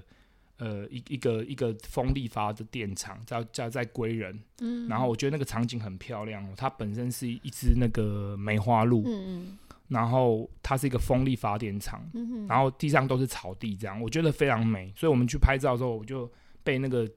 [0.57, 16.31] 呃，一一个一个风力发的电厂，叫叫在归仁，嗯，然后我觉得那个场景很漂亮，它本身是一只那个梅花鹿，嗯嗯，然后它是一个风力发电厂，嗯哼，然后地上都是草地，这样我觉得非常美，所以我们去拍照的时候，我就
[16.63, 17.09] 被那个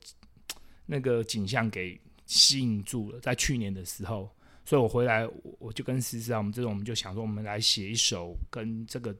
[0.86, 4.30] 那个景象给吸引住了，在去年的时候。
[4.70, 5.28] 所以我回来，
[5.58, 9.12] 我就跟思思啊，我们这种我们就想说，我们来写一首跟这个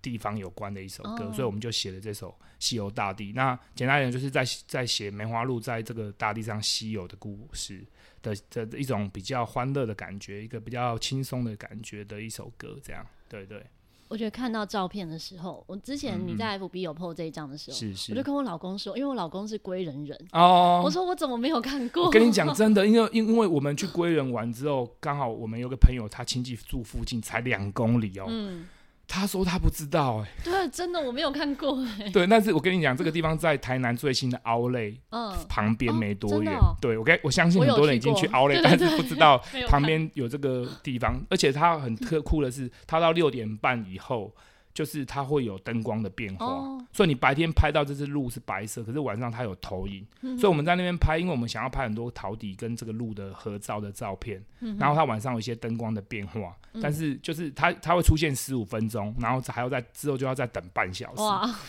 [0.00, 3.30] 地方有关的一首歌，所以我们就写了这首《西游大地》。
[3.34, 7.84] 那简单一点，就是在在写梅花鹿在这个大地上西游的故事
[8.22, 13.62] 的的一种比较欢乐的感觉，一个比较轻松的感觉的一首歌，这样，对对。
[14.14, 22.04] 我觉得看到照片的时候，我之前你在 FB 有 PO 这一张的时候，是是，我就跟我老公说，因为我老公是归人人哦，我说我怎么没有看过？
[22.04, 28.26] 我跟你讲真的，因为因因为我们去归人玩之后，刚好我们有个朋友，他亲戚住附近，才两公里哦。
[28.28, 28.66] 嗯。
[29.06, 32.10] 他说他不知道哎、欸，对，真的我没有看过哎、欸。
[32.10, 34.96] 对，但是我跟你讲，这个地方在台南最新的 Outlet
[35.48, 36.52] 旁边没多远。
[36.54, 39.38] 哦哦、对，我跟我相信很多人已经去 Outlet，但是不知道
[39.68, 41.24] 旁边有这个地方。
[41.30, 44.34] 而且它很特 酷的是，它到六点半以后。
[44.74, 46.82] 就是它会有灯光的变化，oh.
[46.92, 61.22] 所以你白天拍到这只鹿是白色，可是晚上它有投影，嗯、所以我们在那边拍，因为我们想要拍很多陶笛跟这个鹿的合照的照片，嗯、然后它晚上有一些灯光的变化，嗯、但是就是它它会出现十五分钟，然后还要在之后就要再等半小时，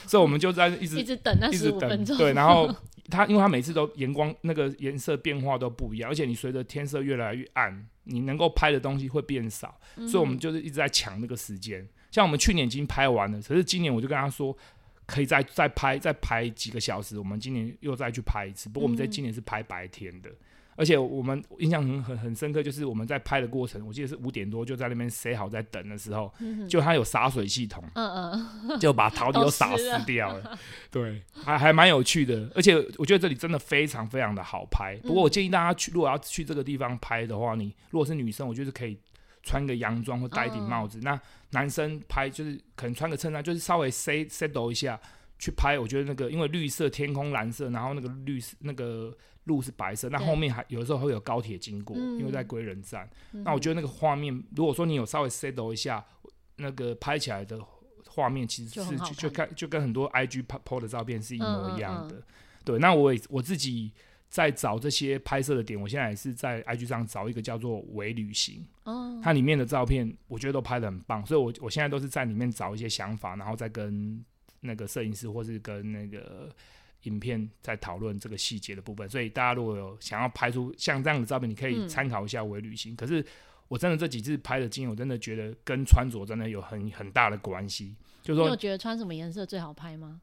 [0.07, 2.73] 所以我们就在一直 一直等那十五分钟，对， 然后
[3.11, 11.87] 它因为它每次都阳光那个颜色变化都不一样，而且你随着天色越来越暗，你能够拍的东西会变少，嗯、所以我们就是一直在抢那个时间。
[12.15, 14.58] 像我们去年已经拍完了，可是今年我就跟他说，
[15.06, 17.19] 可以再再拍再拍几个小时。
[17.19, 20.36] 我们今年又再去拍一次，不过我们在今年是拍白天的，嗯、
[20.78, 34.95] 而且我们印象很很很深刻，就是我们在拍的过程，我记得是五点多就在那边塞好在等的时候，嗯、就他有洒水系统，嗯嗯，就把陶笛都 洒湿掉了，了 对，还还蛮有趣的，而且我觉得这里真的非常非常的好拍。
[35.04, 38.97] 不过我建议大家去，如果要去这个地方拍的话，你如果是女生，我觉得可以。
[39.45, 44.99] 穿个洋装或戴一顶帽子，嗯、那男生拍就是可能穿个衬衫，就是稍微 set settle 一下
[45.38, 45.77] 去拍。
[45.77, 53.08] 我觉得那个因为绿色天空蓝色，然后那个绿色那个路是白色，那后面还有的时候会有高铁经过，嗯、因为在归仁站。
[53.34, 56.03] 嗯、那我觉得那个画面，如果说你有稍微 settle 一下，
[56.55, 57.60] 那个拍起来的
[58.08, 62.23] 画面其实是就就看就跟很多 IG po 的照片是一模一样的。
[62.63, 63.93] 对，那我也我自己。
[64.29, 74.23] 在找这些拍摄的点，我现在也是在 IG 上找一个叫做“微旅行”，哦，它里面的照片我觉得都拍的很棒，所以我我现在都是在里面找一些想法，然后再跟
[74.61, 76.49] 那个摄影师或是跟那个
[77.03, 79.07] 影片在讨论这个细节的部分。
[79.09, 82.91] 所以大家如果有想要拍出像这样的照片，你可以参考一下“微旅行”。
[82.93, 83.25] 嗯、可是
[83.67, 87.95] 我真的这几次拍的经验，我真的觉得跟穿着真的有很很大的关系。
[88.21, 90.19] 就是说，你有觉得穿什么颜色最好拍吗？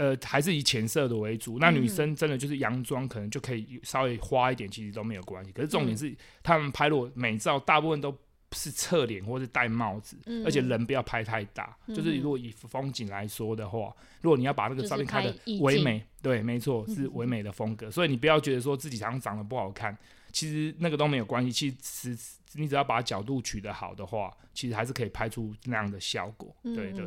[0.00, 1.58] 呃，还是以浅色的为主。
[1.58, 5.52] 那女生真的就是洋装，可能就可以稍微花一点，其实都没有关系。
[5.52, 8.16] 可是重点是，他们拍落美照，大部分都
[8.52, 11.76] 是侧脸或是戴帽子，嗯、而且人不要拍太大。
[11.86, 17.88] 嗯、就是如果以风景来说的话，如果你要把那个照片拍的唯美，对，没错，是唯美的风格。
[17.88, 19.94] 嗯、所以你不要觉得说自己好像长得不好看，
[20.32, 21.52] 其实那个都没有关系。
[21.52, 21.70] 其
[22.16, 22.16] 实
[22.54, 26.56] 你只要把角度取得好的话，其实还是可以拍出那样的效果。
[26.62, 27.06] 对对，对，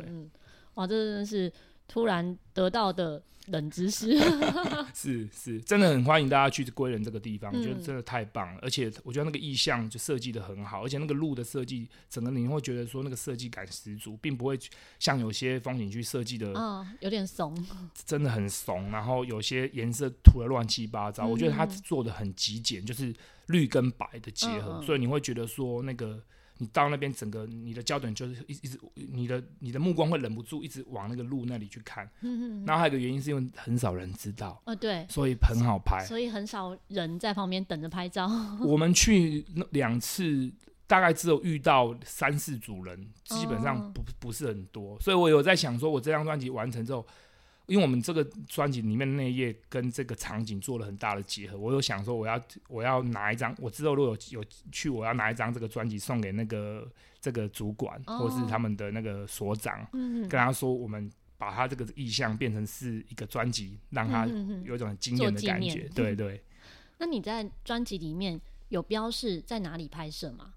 [0.74, 1.52] 哇，这真的是。
[1.86, 4.18] 突然得到的冷知识
[4.94, 8.54] 是是，真的很欢迎大家去归仁这个地方，我觉得真的太棒了。
[8.54, 14.58] 嗯、而且我觉得那个意象就设计的很好，而且那个路的设计，整个你会觉得说那个设计感十足，并不会
[14.98, 17.54] 像有些风景区设计的，嗯，有点怂，
[18.06, 18.90] 真的很怂。
[18.90, 23.14] 然后有些颜色涂的乱七八糟，嗯、我觉得它做的很极简，就是
[23.48, 26.22] 绿跟白的结合，所以你会觉得说那个。
[26.58, 32.08] 你到那边，整个你的焦点就是一一直，你的你的目光会忍不住一直往那个路那里去看。
[32.20, 32.64] 嗯嗯。
[32.66, 34.60] 然后还有一个原因是因为很少人知道。
[34.64, 35.06] 哦，对。
[35.08, 36.04] 所以很好拍。
[36.06, 38.30] 所以很少人在旁边等着拍照。
[38.64, 40.52] 我们去那两次，
[40.86, 44.98] 大概只有遇到三四组人，基本上不不是很多。
[45.00, 47.06] 所以我有在想，说我这张专辑完成之后。
[47.66, 56.86] 因为我们这个专辑里面那一页跟这个场景做了很大的结合，我有想说我要我要拿一张，我之后如果有有去，我要拿一张这个专辑送给那个
[57.20, 64.26] 这个主管、哦、或是他们的那个所长，嗯、跟他说我们把他这个意向变成是一个专辑，让他
[64.64, 65.88] 有一种很惊艳的感觉。
[65.94, 66.42] 对对。
[66.98, 70.52] 那你在专辑里面有标示在哪里拍摄吗？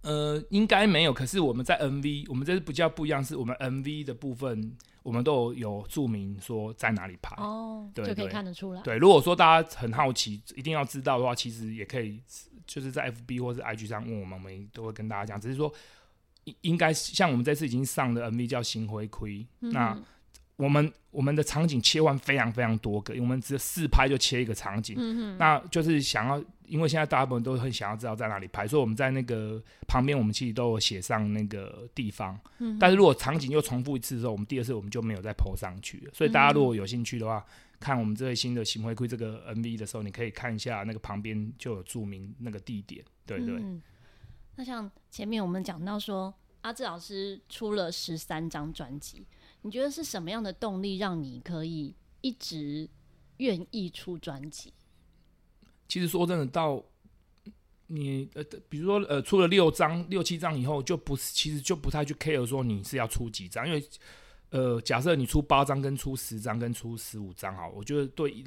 [0.00, 1.12] 呃，应该没有。
[1.12, 4.74] 可是我们在 MV，我们这是比较不一样，是我们 MV 的部分。
[5.06, 8.82] 我们都有有注明说在哪里拍哦，对，就可以看得出来。
[8.82, 12.20] 对，如果说大家很好奇，一定要知道的话，其实也可以
[12.66, 15.40] 就是在 FB 或是 IG 上问我们，我们都会跟大家讲。
[15.40, 15.72] 只是说，
[16.42, 19.96] 应应该像我们这次已经上的 MV 叫《心灰灰》，嗯，那
[20.56, 26.42] 我们我们的场景切换非常非常多个，因为我们只有四拍就切一个场景，嗯，那就是想要。
[26.68, 32.36] 因为现在大部分都很想要知道在哪里拍，所以我们在那个旁边，我们其实都有写上那个地方。
[32.58, 32.76] 嗯。
[32.76, 36.10] 但是如果场景又重复一次的时候，我们第二次我们就没有再 po 上去了。
[36.12, 43.04] 所以大家如果有兴趣的话，嗯、看我们这位新的《心灰灰》这个 MV 的时候，你可以看一下那个旁边就有注明那个地点。
[43.24, 43.54] 对对。
[43.60, 43.80] 嗯、
[44.56, 49.24] 那像前面我们讲到说，阿志老师出了十三张专辑，
[49.66, 52.88] 你觉得是什么样的动力让你可以一直
[53.38, 54.72] 愿意出专辑？
[55.88, 56.80] 其实说真的，到
[57.88, 63.84] 你呃，比如说呃，出了六张、六七张以后，就不是，其实就不太去 care 说你是要出几张，因为
[64.50, 68.44] 呃，假设你出八张、跟出十张、跟出十五张，好，我觉得对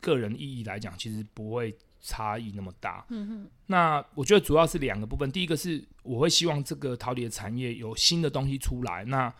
[0.00, 3.04] 个人意义来讲，其实不会差异那么大。
[3.10, 3.50] 嗯哼。
[3.66, 9.34] 那我觉得主要是两个部分，第一个是我会希望这个陶笛的产业有新的东西出来，那。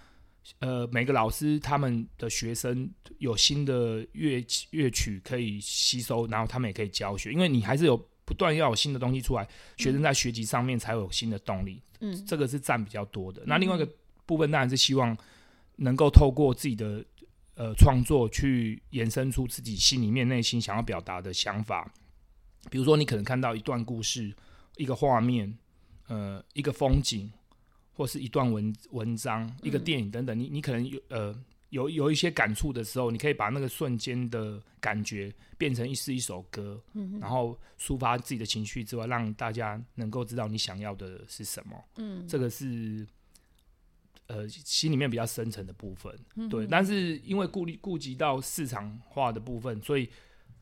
[0.58, 11.80] 呃，每个老师他们的学生有新的乐乐曲可以吸收，然后他们也可以教学，因为你还是有不断要有新的东西出来，学生在学习上面才有新的动力。
[12.00, 13.42] 嗯，这个是占比较多的。
[13.46, 13.88] 那另外一个
[14.26, 15.16] 部分当然是希望
[15.76, 17.04] 能够透过自己的
[17.54, 21.92] 呃创作去延伸出自己心里面内心想要表达的想法。
[22.70, 24.34] 比如说，你可能看到一段故事、
[24.76, 25.56] 一个画面、
[26.08, 27.30] 呃，一个风景。
[27.92, 36.82] 或是一段文文章、一个电影等等，你你可能有呃有有一些感触的时候，你可以把那个瞬间的感觉变成一是一首歌，
[37.20, 41.76] 然后抒发自己的情绪之外，让大家能够知道你想要的是什么。
[41.96, 43.06] 嗯，这个是
[44.26, 46.12] 呃心里面比较深层的部分。
[46.48, 50.08] 对，但是因为顾虑顾及到市场化的部分，所以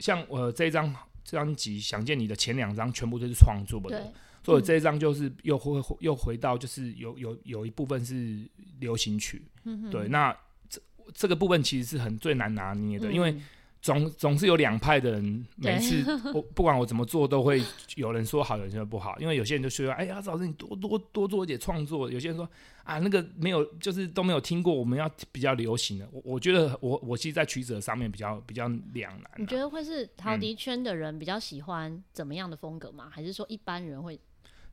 [0.01, 4.13] 像我、呃、这一张专辑《想见你》的前两张全部都是创作的。
[4.49, 8.49] 所以这一张就是又回又回到，就是有有有一部分是
[8.81, 10.35] 流行曲，嗯、对，那
[10.71, 10.81] 这
[11.13, 13.37] 这个部分其实是很最难拿捏的，嗯、因为
[13.83, 17.63] 总总是有两派的人，每次我不管我怎么做，都会
[17.97, 22.49] 有人说好，有人说不好，因为有些人就说，哎呀，老师你多多多做一点创作，有些人说
[22.85, 29.37] 啊，那个没有，就是都没有听过，我们要比较流行的，我我觉得我我其实，在取舍上面比较比较两难、啊。
[29.37, 33.05] 你觉得会是陶笛圈的人比较喜欢怎么样的风格吗？
[33.09, 34.19] 嗯、还是说一般人会？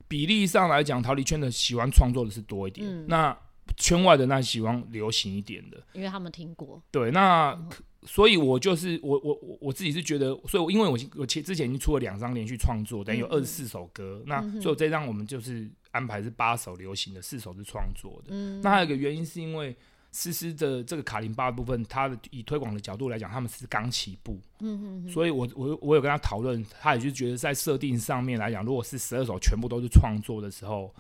[0.07, 3.37] 比例上来讲，逃离圈的喜欢创作的是多一点，嗯、那
[3.77, 6.81] 圈外的那喜欢流行一点的，因为他们听过。
[6.91, 7.69] 对，那、嗯、
[8.03, 18.29] 所以我就是我我我自己是觉得，所以因为我我其实之前已经出了两张连续创作，等于有二十四首歌，嗯、那所以这张我们就是安排是八首流行的，四首是创作的。
[18.29, 19.75] 嗯、那还有一个原因是因为。
[20.17, 30.95] 思思的这个卡林巴的部分，他的以推广的角度来讲，他们是刚起步，嗯哼哼，所以我我我有跟他讨论，他也就觉得在设定上面来讲，如果是十二首全部都是创作的时候，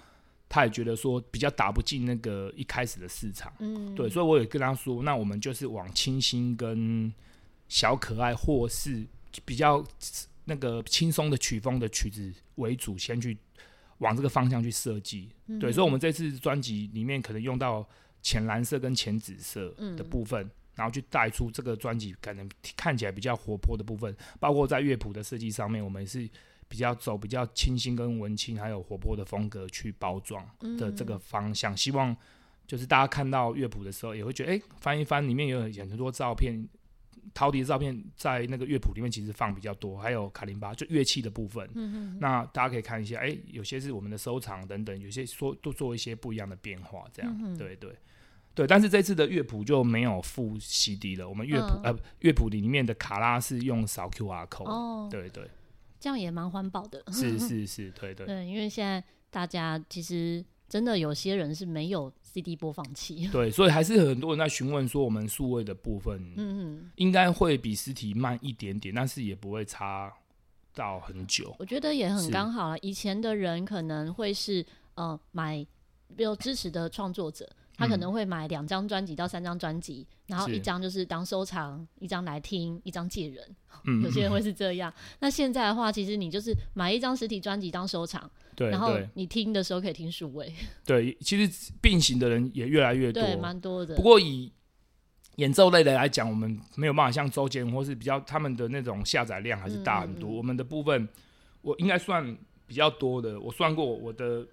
[0.49, 7.09] 他也觉得说比较打不进那个一开始的市场，嗯，对，所以我也跟他说，那我们就是往清新跟
[7.69, 9.07] 小可爱，或是
[9.45, 9.81] 比较
[10.43, 13.37] 那个轻松的曲风的曲子为主，先去
[13.99, 17.87] 往这个方向去设计，嗯，对，所以我们这次专辑里面可能用到。
[18.25, 26.27] 浅蓝色跟浅紫色的部分，嗯、然后去带出这个专辑可能看起来比较活泼的部分，包括在乐谱的设计上面，我们也是
[26.67, 30.43] 比较走比较清新跟文青还有活泼的风格去包装
[30.79, 31.75] 的这个方向。
[31.75, 32.17] 嗯、希望
[32.65, 36.67] 就是大家看到乐谱的时候，也会觉得，哎、欸，翻一翻里面有很多照片，
[37.31, 41.69] 陶笛的照片在那个乐谱里面其实放比较多，还有卡林巴就乐器的部分。
[41.75, 47.95] 嗯、那大家可以看一下，哎、欸，有些是我们的收藏等等，有些说都做一些不一样的变化，这样，嗯、对，对对。
[48.55, 51.27] 对，但是这次的乐谱就没有附 CD 了。
[51.27, 54.69] 我们乐谱、嗯、呃乐谱里面的卡拉是用扫 QR code。
[54.69, 55.47] 哦，对对。
[55.99, 57.03] 这样也蛮环保的。
[57.11, 70.13] 是是是，对对对，因为现在大家其实真的有些人是没有 CD 播放器， 对，所以还是很多人在询问说，我们数位的部分，嗯嗯，应该会比实体慢一点点，但是也不会差
[70.73, 71.55] 到很久。
[71.59, 72.77] 我觉得也很刚好了。
[72.79, 75.65] 以前的人可能会是呃买，
[76.15, 77.49] 比如支持的创作者。
[77.77, 83.55] 他可能会买两张专辑到三张专辑，然后一张就是当收藏，一张来听，一张借人。
[83.85, 84.91] 嗯，有些人会是这样。
[85.19, 90.51] 那现在的话，其实你就是买一张实体专辑当收藏，对，然后你听的时候可以听数位。
[90.85, 93.95] 对，其实并行的人也越来越多，对，蛮多的。
[93.95, 94.51] 不过以
[95.35, 100.29] 演奏类的来讲，我们没有办法像周杰伦或是比较他们的那种下载量还是大很多。
[100.29, 101.07] 嗯、我们的部分，
[101.61, 103.39] 我应该算比较多的。
[103.39, 104.47] 我算过我的。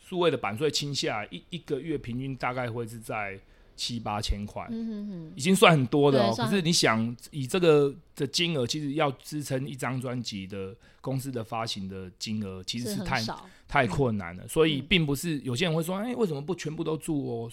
[0.00, 3.38] 数位的版税清下来一一个月平均大概会是在
[3.76, 6.34] 七八千块，嗯，已经算很多的哦。
[6.36, 13.32] 可是你想以这个的金额，其实要支撑一张专辑的公司的发行的金额，其实是太是
[13.66, 14.46] 太困难了。
[14.48, 17.50] 所以并不是有些人会说，哎，为什么不全部都做？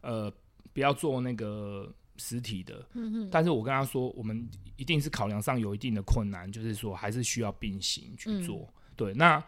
[0.00, 0.32] 呃，
[0.72, 2.86] 不要做那个实体的。
[2.94, 8.60] 嗯，但是我跟他说，我们一定是考量上有一定的困难，就是说还是需要并行去做。
[8.60, 9.42] 嗯、对，那。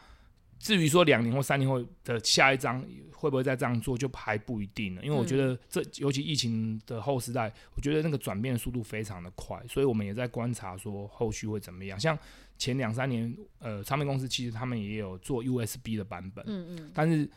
[0.58, 5.02] 至于说两年或三年后的下一张会不会再这样做，就还不一定了。
[5.02, 11.98] 因为我觉得这尤其疫情的后时代，我觉得那个转变的速度非常的快，所以我们也在观察说后续会怎么样。
[11.98, 12.18] 像
[12.56, 17.28] 前两三年，呃，唱片公司其实他们也有做 USB 的版本，嗯嗯，但是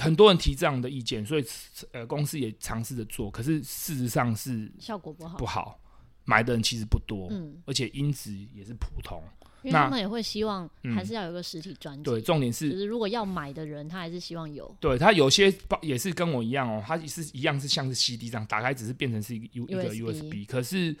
[0.00, 1.44] 很多人提这样的意见，所以
[1.90, 5.80] 呃，公司也尝试着做，可是事实上是效果不好，不好，
[6.24, 9.20] 买的人其实不多，嗯，而且音质也是普通。
[9.62, 12.04] 因为他们也会希望还是要有个实体专辑，嗯。
[12.04, 14.74] 对，重点是，就是如果要买的人，他还是希望有。
[14.80, 15.52] 对，他有些
[15.82, 20.46] 也是跟我一样哦，他是一样是像是 CD 这样打开，只是变成是一个 U 一个 USB。
[20.46, 20.96] 可是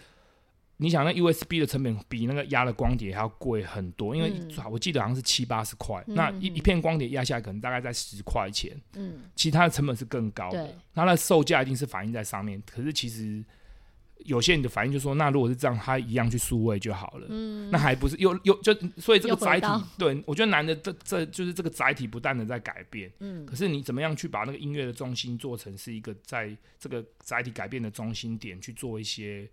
[0.76, 4.32] 你想，那 USB 的成本比那个压的光碟还要贵很多，因为
[4.70, 8.78] 我记得好像是七八十块，嗯、那一一片光碟压下来可能大概在十块钱。
[8.94, 12.62] 嗯，其他的成本是更高的，它的售价一定是反映在上面。
[12.70, 13.44] 可是其实。
[14.26, 17.26] 有些人的反应就说，那如果是这样，他一样去数位就好了。
[17.30, 19.66] 嗯，那还不是又又就所以这个载体，
[19.98, 23.10] 对我觉得难的这这就是这个载体不断的在改变。
[23.20, 29.48] 嗯，可是你怎么样去把那个音乐的中心做成是一个在这个载体改变的中心点去做一些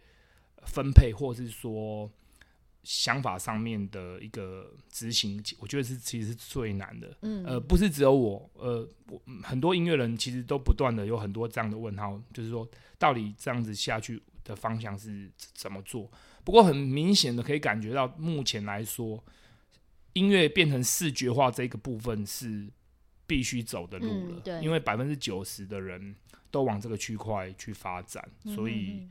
[0.64, 2.12] 分配，或是说
[2.84, 7.16] 想法上面的一个执行，我觉得是其实是最难的。
[7.22, 14.22] 嗯，呃，不是只有我，呃，我很多音乐人其实都不断的有很多这样的问号，就是说到底这样子下去。
[14.48, 16.10] 的方向是怎么做？
[16.44, 19.24] 不过很明显的可以感觉到，目前来说，
[20.14, 22.72] 音乐变成视觉化这个部分是
[23.28, 24.38] 必须走的路了。
[24.38, 26.16] 嗯、对，因为百分之九十的人
[26.50, 29.08] 都往这个区块去发展，所以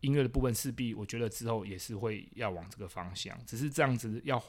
[0.00, 3.38] 音乐的部分势必，我觉得之后也是会要往这个方向。
[3.46, 4.42] 只是这样子要。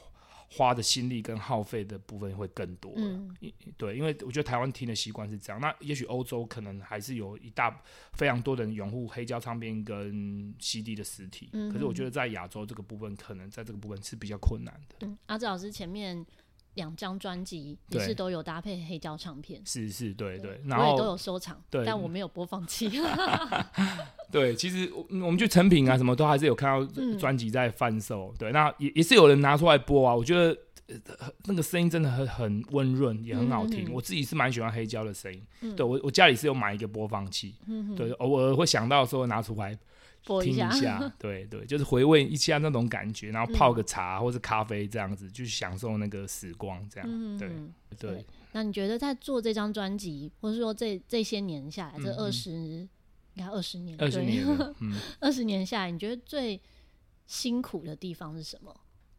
[0.56, 3.34] 花的心力跟耗费的部分会更多，嗯，
[3.76, 7.82] 对，因为我觉得台湾听的习惯是这样，那也许欧洲可能还是有一大
[8.12, 15.06] 非常多的人拥护黑胶唱片跟 CD 的实体，嗯，可是我觉得在亚洲这个部分，可能在这个部分是比较困难的。
[15.06, 16.24] 嗯，阿志老师前面
[16.74, 22.90] 两张专辑也是都有搭配黑胶唱片，是是，对对，对，然后我也都有收藏，对，但我没有播放器。
[24.34, 26.84] 对，其实我们去成品啊，什么都还是有看到
[27.16, 28.32] 专辑在贩售。
[28.32, 30.12] 嗯、对，那也也是有人拿出来播啊。
[30.12, 30.58] 我觉得、
[30.88, 33.84] 呃、那个声音真的很很温润，也很好听。
[33.84, 35.40] 嗯、我自己是蛮喜欢黑胶的声音。
[35.60, 39.78] 嗯、对我我家里是有买一个播放器，嗯、对，偶尔会想到的时候拿出来
[40.42, 41.08] 听一下。
[41.16, 47.38] 对对，就是回味一下那种感觉，然后泡个茶或者咖啡这样子，去享受那个时光这样。
[47.38, 47.48] 对。
[47.96, 52.84] 对那你觉得在做这张专辑，或者说这这些年下来，这二十、
[53.34, 53.38] 嗯？
[53.40, 54.46] 应该二十年，二十年，
[55.20, 56.60] 二十、嗯、年下来，你觉得最
[57.26, 58.74] 辛苦的地方是什么？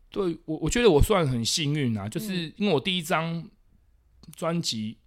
[0.10, 3.46] 对我，我觉得我算很幸运啊，就是因为我第一张
[4.36, 4.98] 专辑，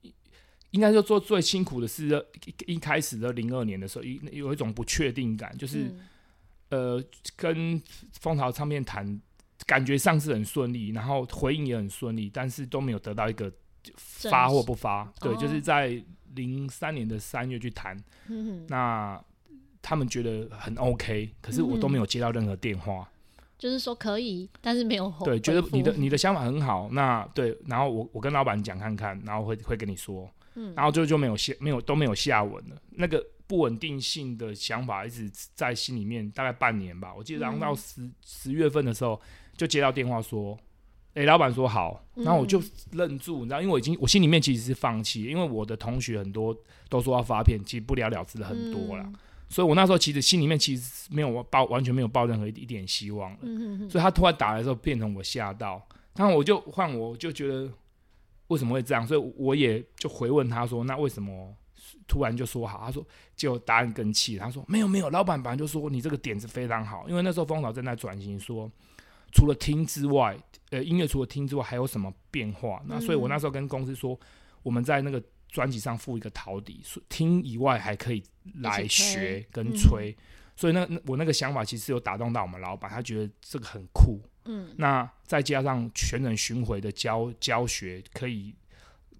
[0.72, 2.09] 应该说做最辛苦的是
[2.44, 5.84] 一一开始的零二年的时候，一有一种不确定感，就是、
[6.68, 7.04] 嗯、呃，
[7.36, 7.82] 跟
[8.20, 9.18] 风潮唱片谈，
[9.64, 13.50] 感觉上是很顺利，然后回应也很顺利，但是都没有得到一个
[13.96, 16.04] 发或不发，对，哦、就是在。
[16.47, 17.97] 零三年的三月去谈，
[18.28, 19.20] 嗯、那
[19.82, 23.09] 他们觉得很 OK，可是我都没有接到任何电话，
[23.59, 39.20] 就是说可以，但是没有对，觉得你的你的想法很好，那对，然后我我跟老板讲看看，然后会会跟你说，嗯、然后就就没有下没有都没有下文了，那个不稳定性的想法一直在心里面，大概半年吧，我记得然后到十、嗯、十月份的时候
[39.57, 40.59] 就接到电话说。
[41.19, 42.62] 诶、欸，老板说好，然后我就
[42.93, 46.57] 愣住，你知道，因为我已经我心里面其实是放弃，因为我的同学很多
[46.89, 49.14] 都说要发片，其实不了了之的很多了，嗯、
[49.49, 53.39] 所以我那时候其实心里面其实没有抱，完全没有抱任何一点希望了。
[53.43, 57.69] 嗯、哼哼，所以他突然打来的时候，变成我吓到，然后我就换我就觉得
[58.47, 61.53] 为什么会这样，所以我也就回问他说，那为什么
[62.07, 62.81] 突然就说好？
[62.85, 63.05] 他说
[63.35, 68.71] 就答案更气，他说没有没有，老板本来就说你这个点子非常好，因为那时候风潮正在转型，说
[69.33, 70.37] 除了听之外，
[70.70, 72.83] 呃，音乐除了听之外还有什么变化？
[72.87, 74.18] 那所以我那时候跟公司说，
[74.62, 78.22] 我们在那个专辑上附一个陶笛，听以外还可以
[78.57, 80.16] 来学跟吹。
[80.57, 84.20] 所以那那我那个想法其实有打动到我们老板，他觉得这个很酷。
[84.47, 88.55] 嗯，那再加上全人巡回的教教学，可以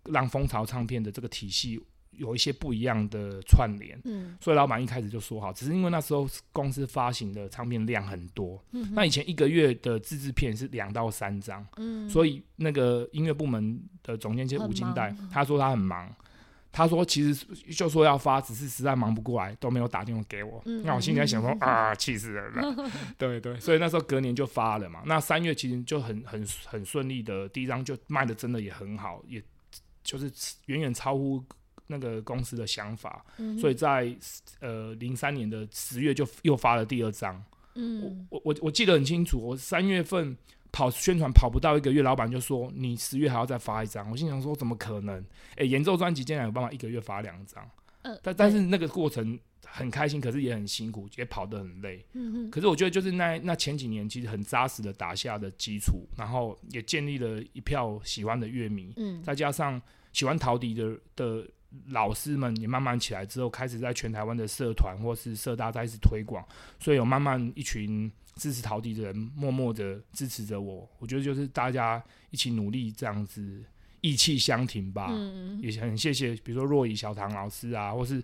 [0.07, 1.81] 让蜂巢唱片的这个体系
[2.19, 3.99] 有一些不一样的串联。
[4.05, 8.62] 嗯，所以老板一开始就说好，只是因为那时候公司发行的唱片量很多。
[8.73, 11.66] 嗯，那以前一个月的自制片是两到三张。
[11.77, 16.14] 嗯，所以那个音乐部门的总监就是吴金代，他说他很忙。
[16.71, 20.62] 他说：“其实就说要发，只是实在忙不过来，都没有打电话给我。
[20.66, 22.91] 嗯、那我心里在想说：嗯、 啊，气死人了！
[23.16, 25.03] 对对，所以那时候隔年就发了嘛。
[25.07, 29.43] 那三月其实就很很很顺利的，第一张就卖的真的也很好，也
[30.05, 30.31] 就是
[30.66, 31.43] 远远超乎
[31.89, 33.26] 那个公司的想法。
[33.39, 34.16] 嗯、所以在
[34.61, 37.43] 呃零三年的十月就又发了第二张。
[37.74, 40.36] 嗯，我我我记得很清楚，我三月份。”
[40.70, 44.09] 跑宣传跑不到一个月，老板就说你十月还要再发一张。
[44.11, 45.18] 我心想说怎么可能？
[45.53, 47.68] 哎、欸，演奏专辑竟然有办法一个月发两张。
[48.03, 52.05] 呃、但但是那个过程很开心，可是也很辛苦，也跑得很累。
[52.12, 58.93] 嗯哼可是我觉得就是那那前几年其实很扎实的打下的基础，然后也建立了一票喜欢的乐迷。
[58.99, 59.22] 嗯。
[59.22, 59.80] 再加上
[60.12, 61.49] 喜欢陶笛的的
[61.89, 66.45] 老师们也慢慢起来之后，开始在全台湾的社团或是社大开始推广，
[66.79, 68.11] 所以有慢慢一群。
[68.39, 72.01] 支持陶笛的人默默的支持着我，我觉得就是大家
[72.31, 73.64] 一起努力这样子，
[74.01, 75.09] 意气相挺吧。
[75.11, 78.23] 嗯、也很谢谢，比如说若以、小唐老师啊，或是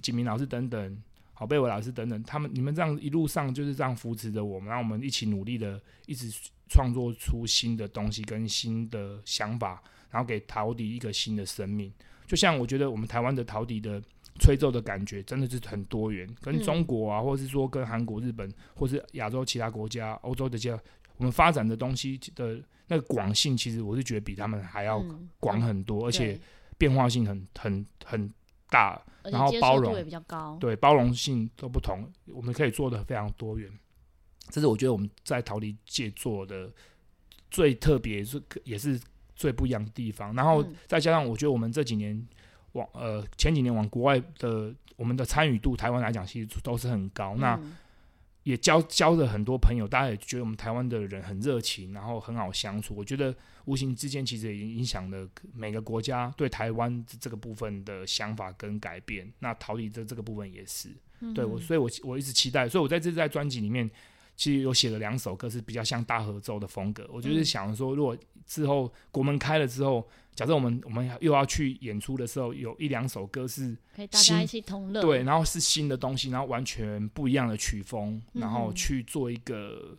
[0.00, 1.02] 景明老师等等，
[1.34, 6.32] 郝贝伟老师等等，他们你们这样一路上就是这样扶持着我们，让我们一起努力的，一直
[6.70, 11.92] 创作出新的东西跟新的想法，然后给陶笛一个新的生命。
[12.30, 14.00] 就像我觉得我们台湾的陶笛的。
[14.38, 20.80] 吹奏的感觉真的是很多元，跟中国啊，嗯、或者是说跟韩国、日本，或是亚洲其他国家、欧洲的这样，
[21.18, 25.04] 我们发展的东西的那个广性，其实我是觉得比他们还要
[25.40, 26.40] 广很多，嗯、而且
[26.78, 28.32] 变化性很很很
[28.70, 33.70] 大，然后包容度也比较高，对，包容性都不同，我们可以做的非常多元，
[34.48, 36.72] 这是我觉得我们在陶笛界做的
[37.50, 38.98] 最特别，是也是
[39.40, 40.34] 最不一样的地方。
[40.34, 42.28] 然后再加上，我觉得我们这几年。
[42.74, 47.34] 往呃前几年往国外的我们的参与度，台湾来讲其实都是很高。
[47.34, 47.60] 嗯、那
[48.44, 52.94] 也交交了很多朋友，大家也觉得我们台湾的人很热情，然后很好相处。
[52.94, 53.34] 我觉得
[53.64, 59.28] 无形之间其实也影响了每个国家对台湾这个部分的想法跟改变。
[59.40, 62.68] 那逃离的这个部分也是，嗯、对我，所以我我一直期待。
[62.68, 63.90] 所以我在这在专辑里面
[64.36, 67.04] 其实有写了两首歌是比较像大合奏的风格。
[67.12, 68.16] 我就是想说，如果
[68.50, 70.06] 之后国门开了之后。
[70.32, 79.94] 假设我们我们又要去演出的时候，有一两首歌是可以大家一起同乐，对，然后是新的东西，然后完全不一样的曲风，嗯、然后去做一个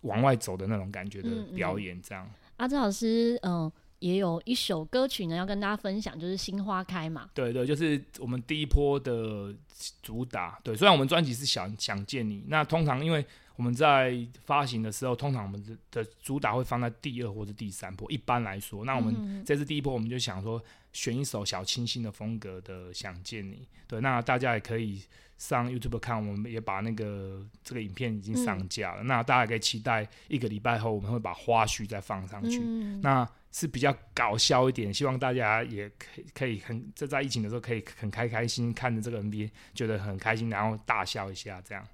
[0.00, 2.28] 往外走的那种感觉的表演，这样。
[2.56, 7.28] 阿志老师，嗯、呃，也有一首歌曲呢，要跟大家分享，就是《新花开》嘛。
[7.32, 9.54] 对对，就是我们第一波的
[10.02, 10.58] 主打。
[10.64, 13.24] 对，虽然我们专辑是想想见你，那通常因为。
[13.56, 18.10] 我们在发行的时候，通常我们的的主打会放在第二或者第三波。
[18.10, 23.56] 一般来说，那我们这次第一波，我们就想说选一首小清新的风格的《想见你》。
[23.86, 25.02] 对，那大家也可以
[25.36, 29.02] 上 YouTube 看，我们也把那个这个影片已经上架了。
[29.02, 32.58] 嗯、那大家也可以期待一个礼拜后，我们会把花絮再放上去。
[32.62, 41.86] 嗯、那是比较搞笑一点，希望大家也可以可以很这在疫情的时候可以很开开心看着这个 MV，觉得很开心，然后大笑一下这样。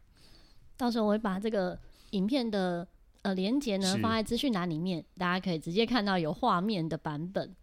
[0.78, 1.78] 到时候我会把这个
[2.12, 2.86] 影片的
[3.22, 7.54] 呃连接呢放在资讯栏里面，大家可以直接看到有画面的版本。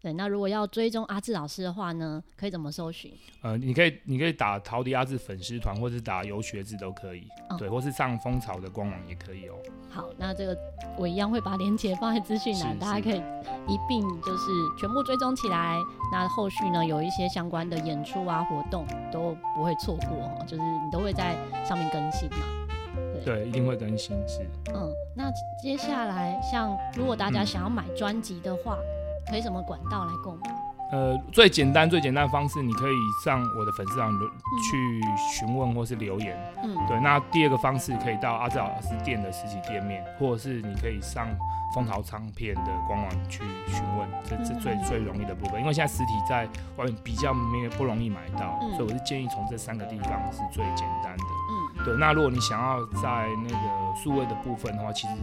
[0.00, 3.10] 对，那如果要追踪阿志老师的话呢，可以怎么搜寻？
[3.40, 7.26] 呃，你可以你可以打陶笛阿志粉丝团，或是打游学志都可以。
[7.48, 9.54] 哦、对，或是上蜂巢的官网也可以哦。
[9.88, 10.54] 好，那这个
[10.98, 13.16] 我一样会把链接放在资讯栏，大家可以
[13.66, 15.80] 一并就是全部追踪起来。
[16.12, 22.63] 那后续呢，有一些相关的演出啊活动都不会错过，就是你都会在上面更新嘛。
[23.24, 24.40] 对，一定会更新是。
[24.74, 25.30] 嗯，那
[25.62, 30.54] 接下来像如果大家想要买专辑的话，嗯、可以什么管道来购买？
[30.92, 32.94] 呃，最简单最简单的方式，你可以
[33.24, 35.00] 上我的粉丝团去
[35.32, 36.38] 询问或是留言。
[36.62, 37.00] 嗯，对。
[37.00, 41.26] 那第二个方式可以到阿志老师店的实体店面，或者是你可以上
[41.74, 45.60] 风潮唱片的官网去询问，这这最最容易的部分。
[45.60, 46.46] 因为现在实体在
[46.76, 51.24] 外面比较没有不容易买到，嗯、所以我是建议从这三个地方是最简单的。
[51.84, 51.96] 嗯，对。
[51.96, 55.14] 那如果你想要在那个数位的部分的话，其实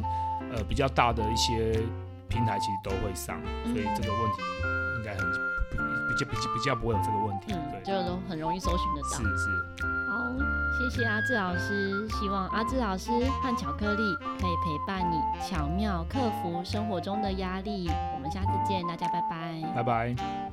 [0.53, 1.81] 呃比较大的一些
[2.29, 4.41] 平台其实都会上，所以这个问题
[4.97, 5.25] 应该很
[6.09, 9.09] 比较比较比较不会有这个问题，嗯、对，就都很容易搜寻得到。
[9.09, 9.49] 是是。
[10.09, 10.17] 好，
[10.77, 13.09] 谢谢阿志老师，希望阿志老师
[13.41, 15.17] 和巧克力可以陪伴你，
[15.49, 17.89] 巧妙克服生活中的压力。
[18.13, 19.73] 我们下次见，大家拜拜。
[19.73, 20.50] 拜拜。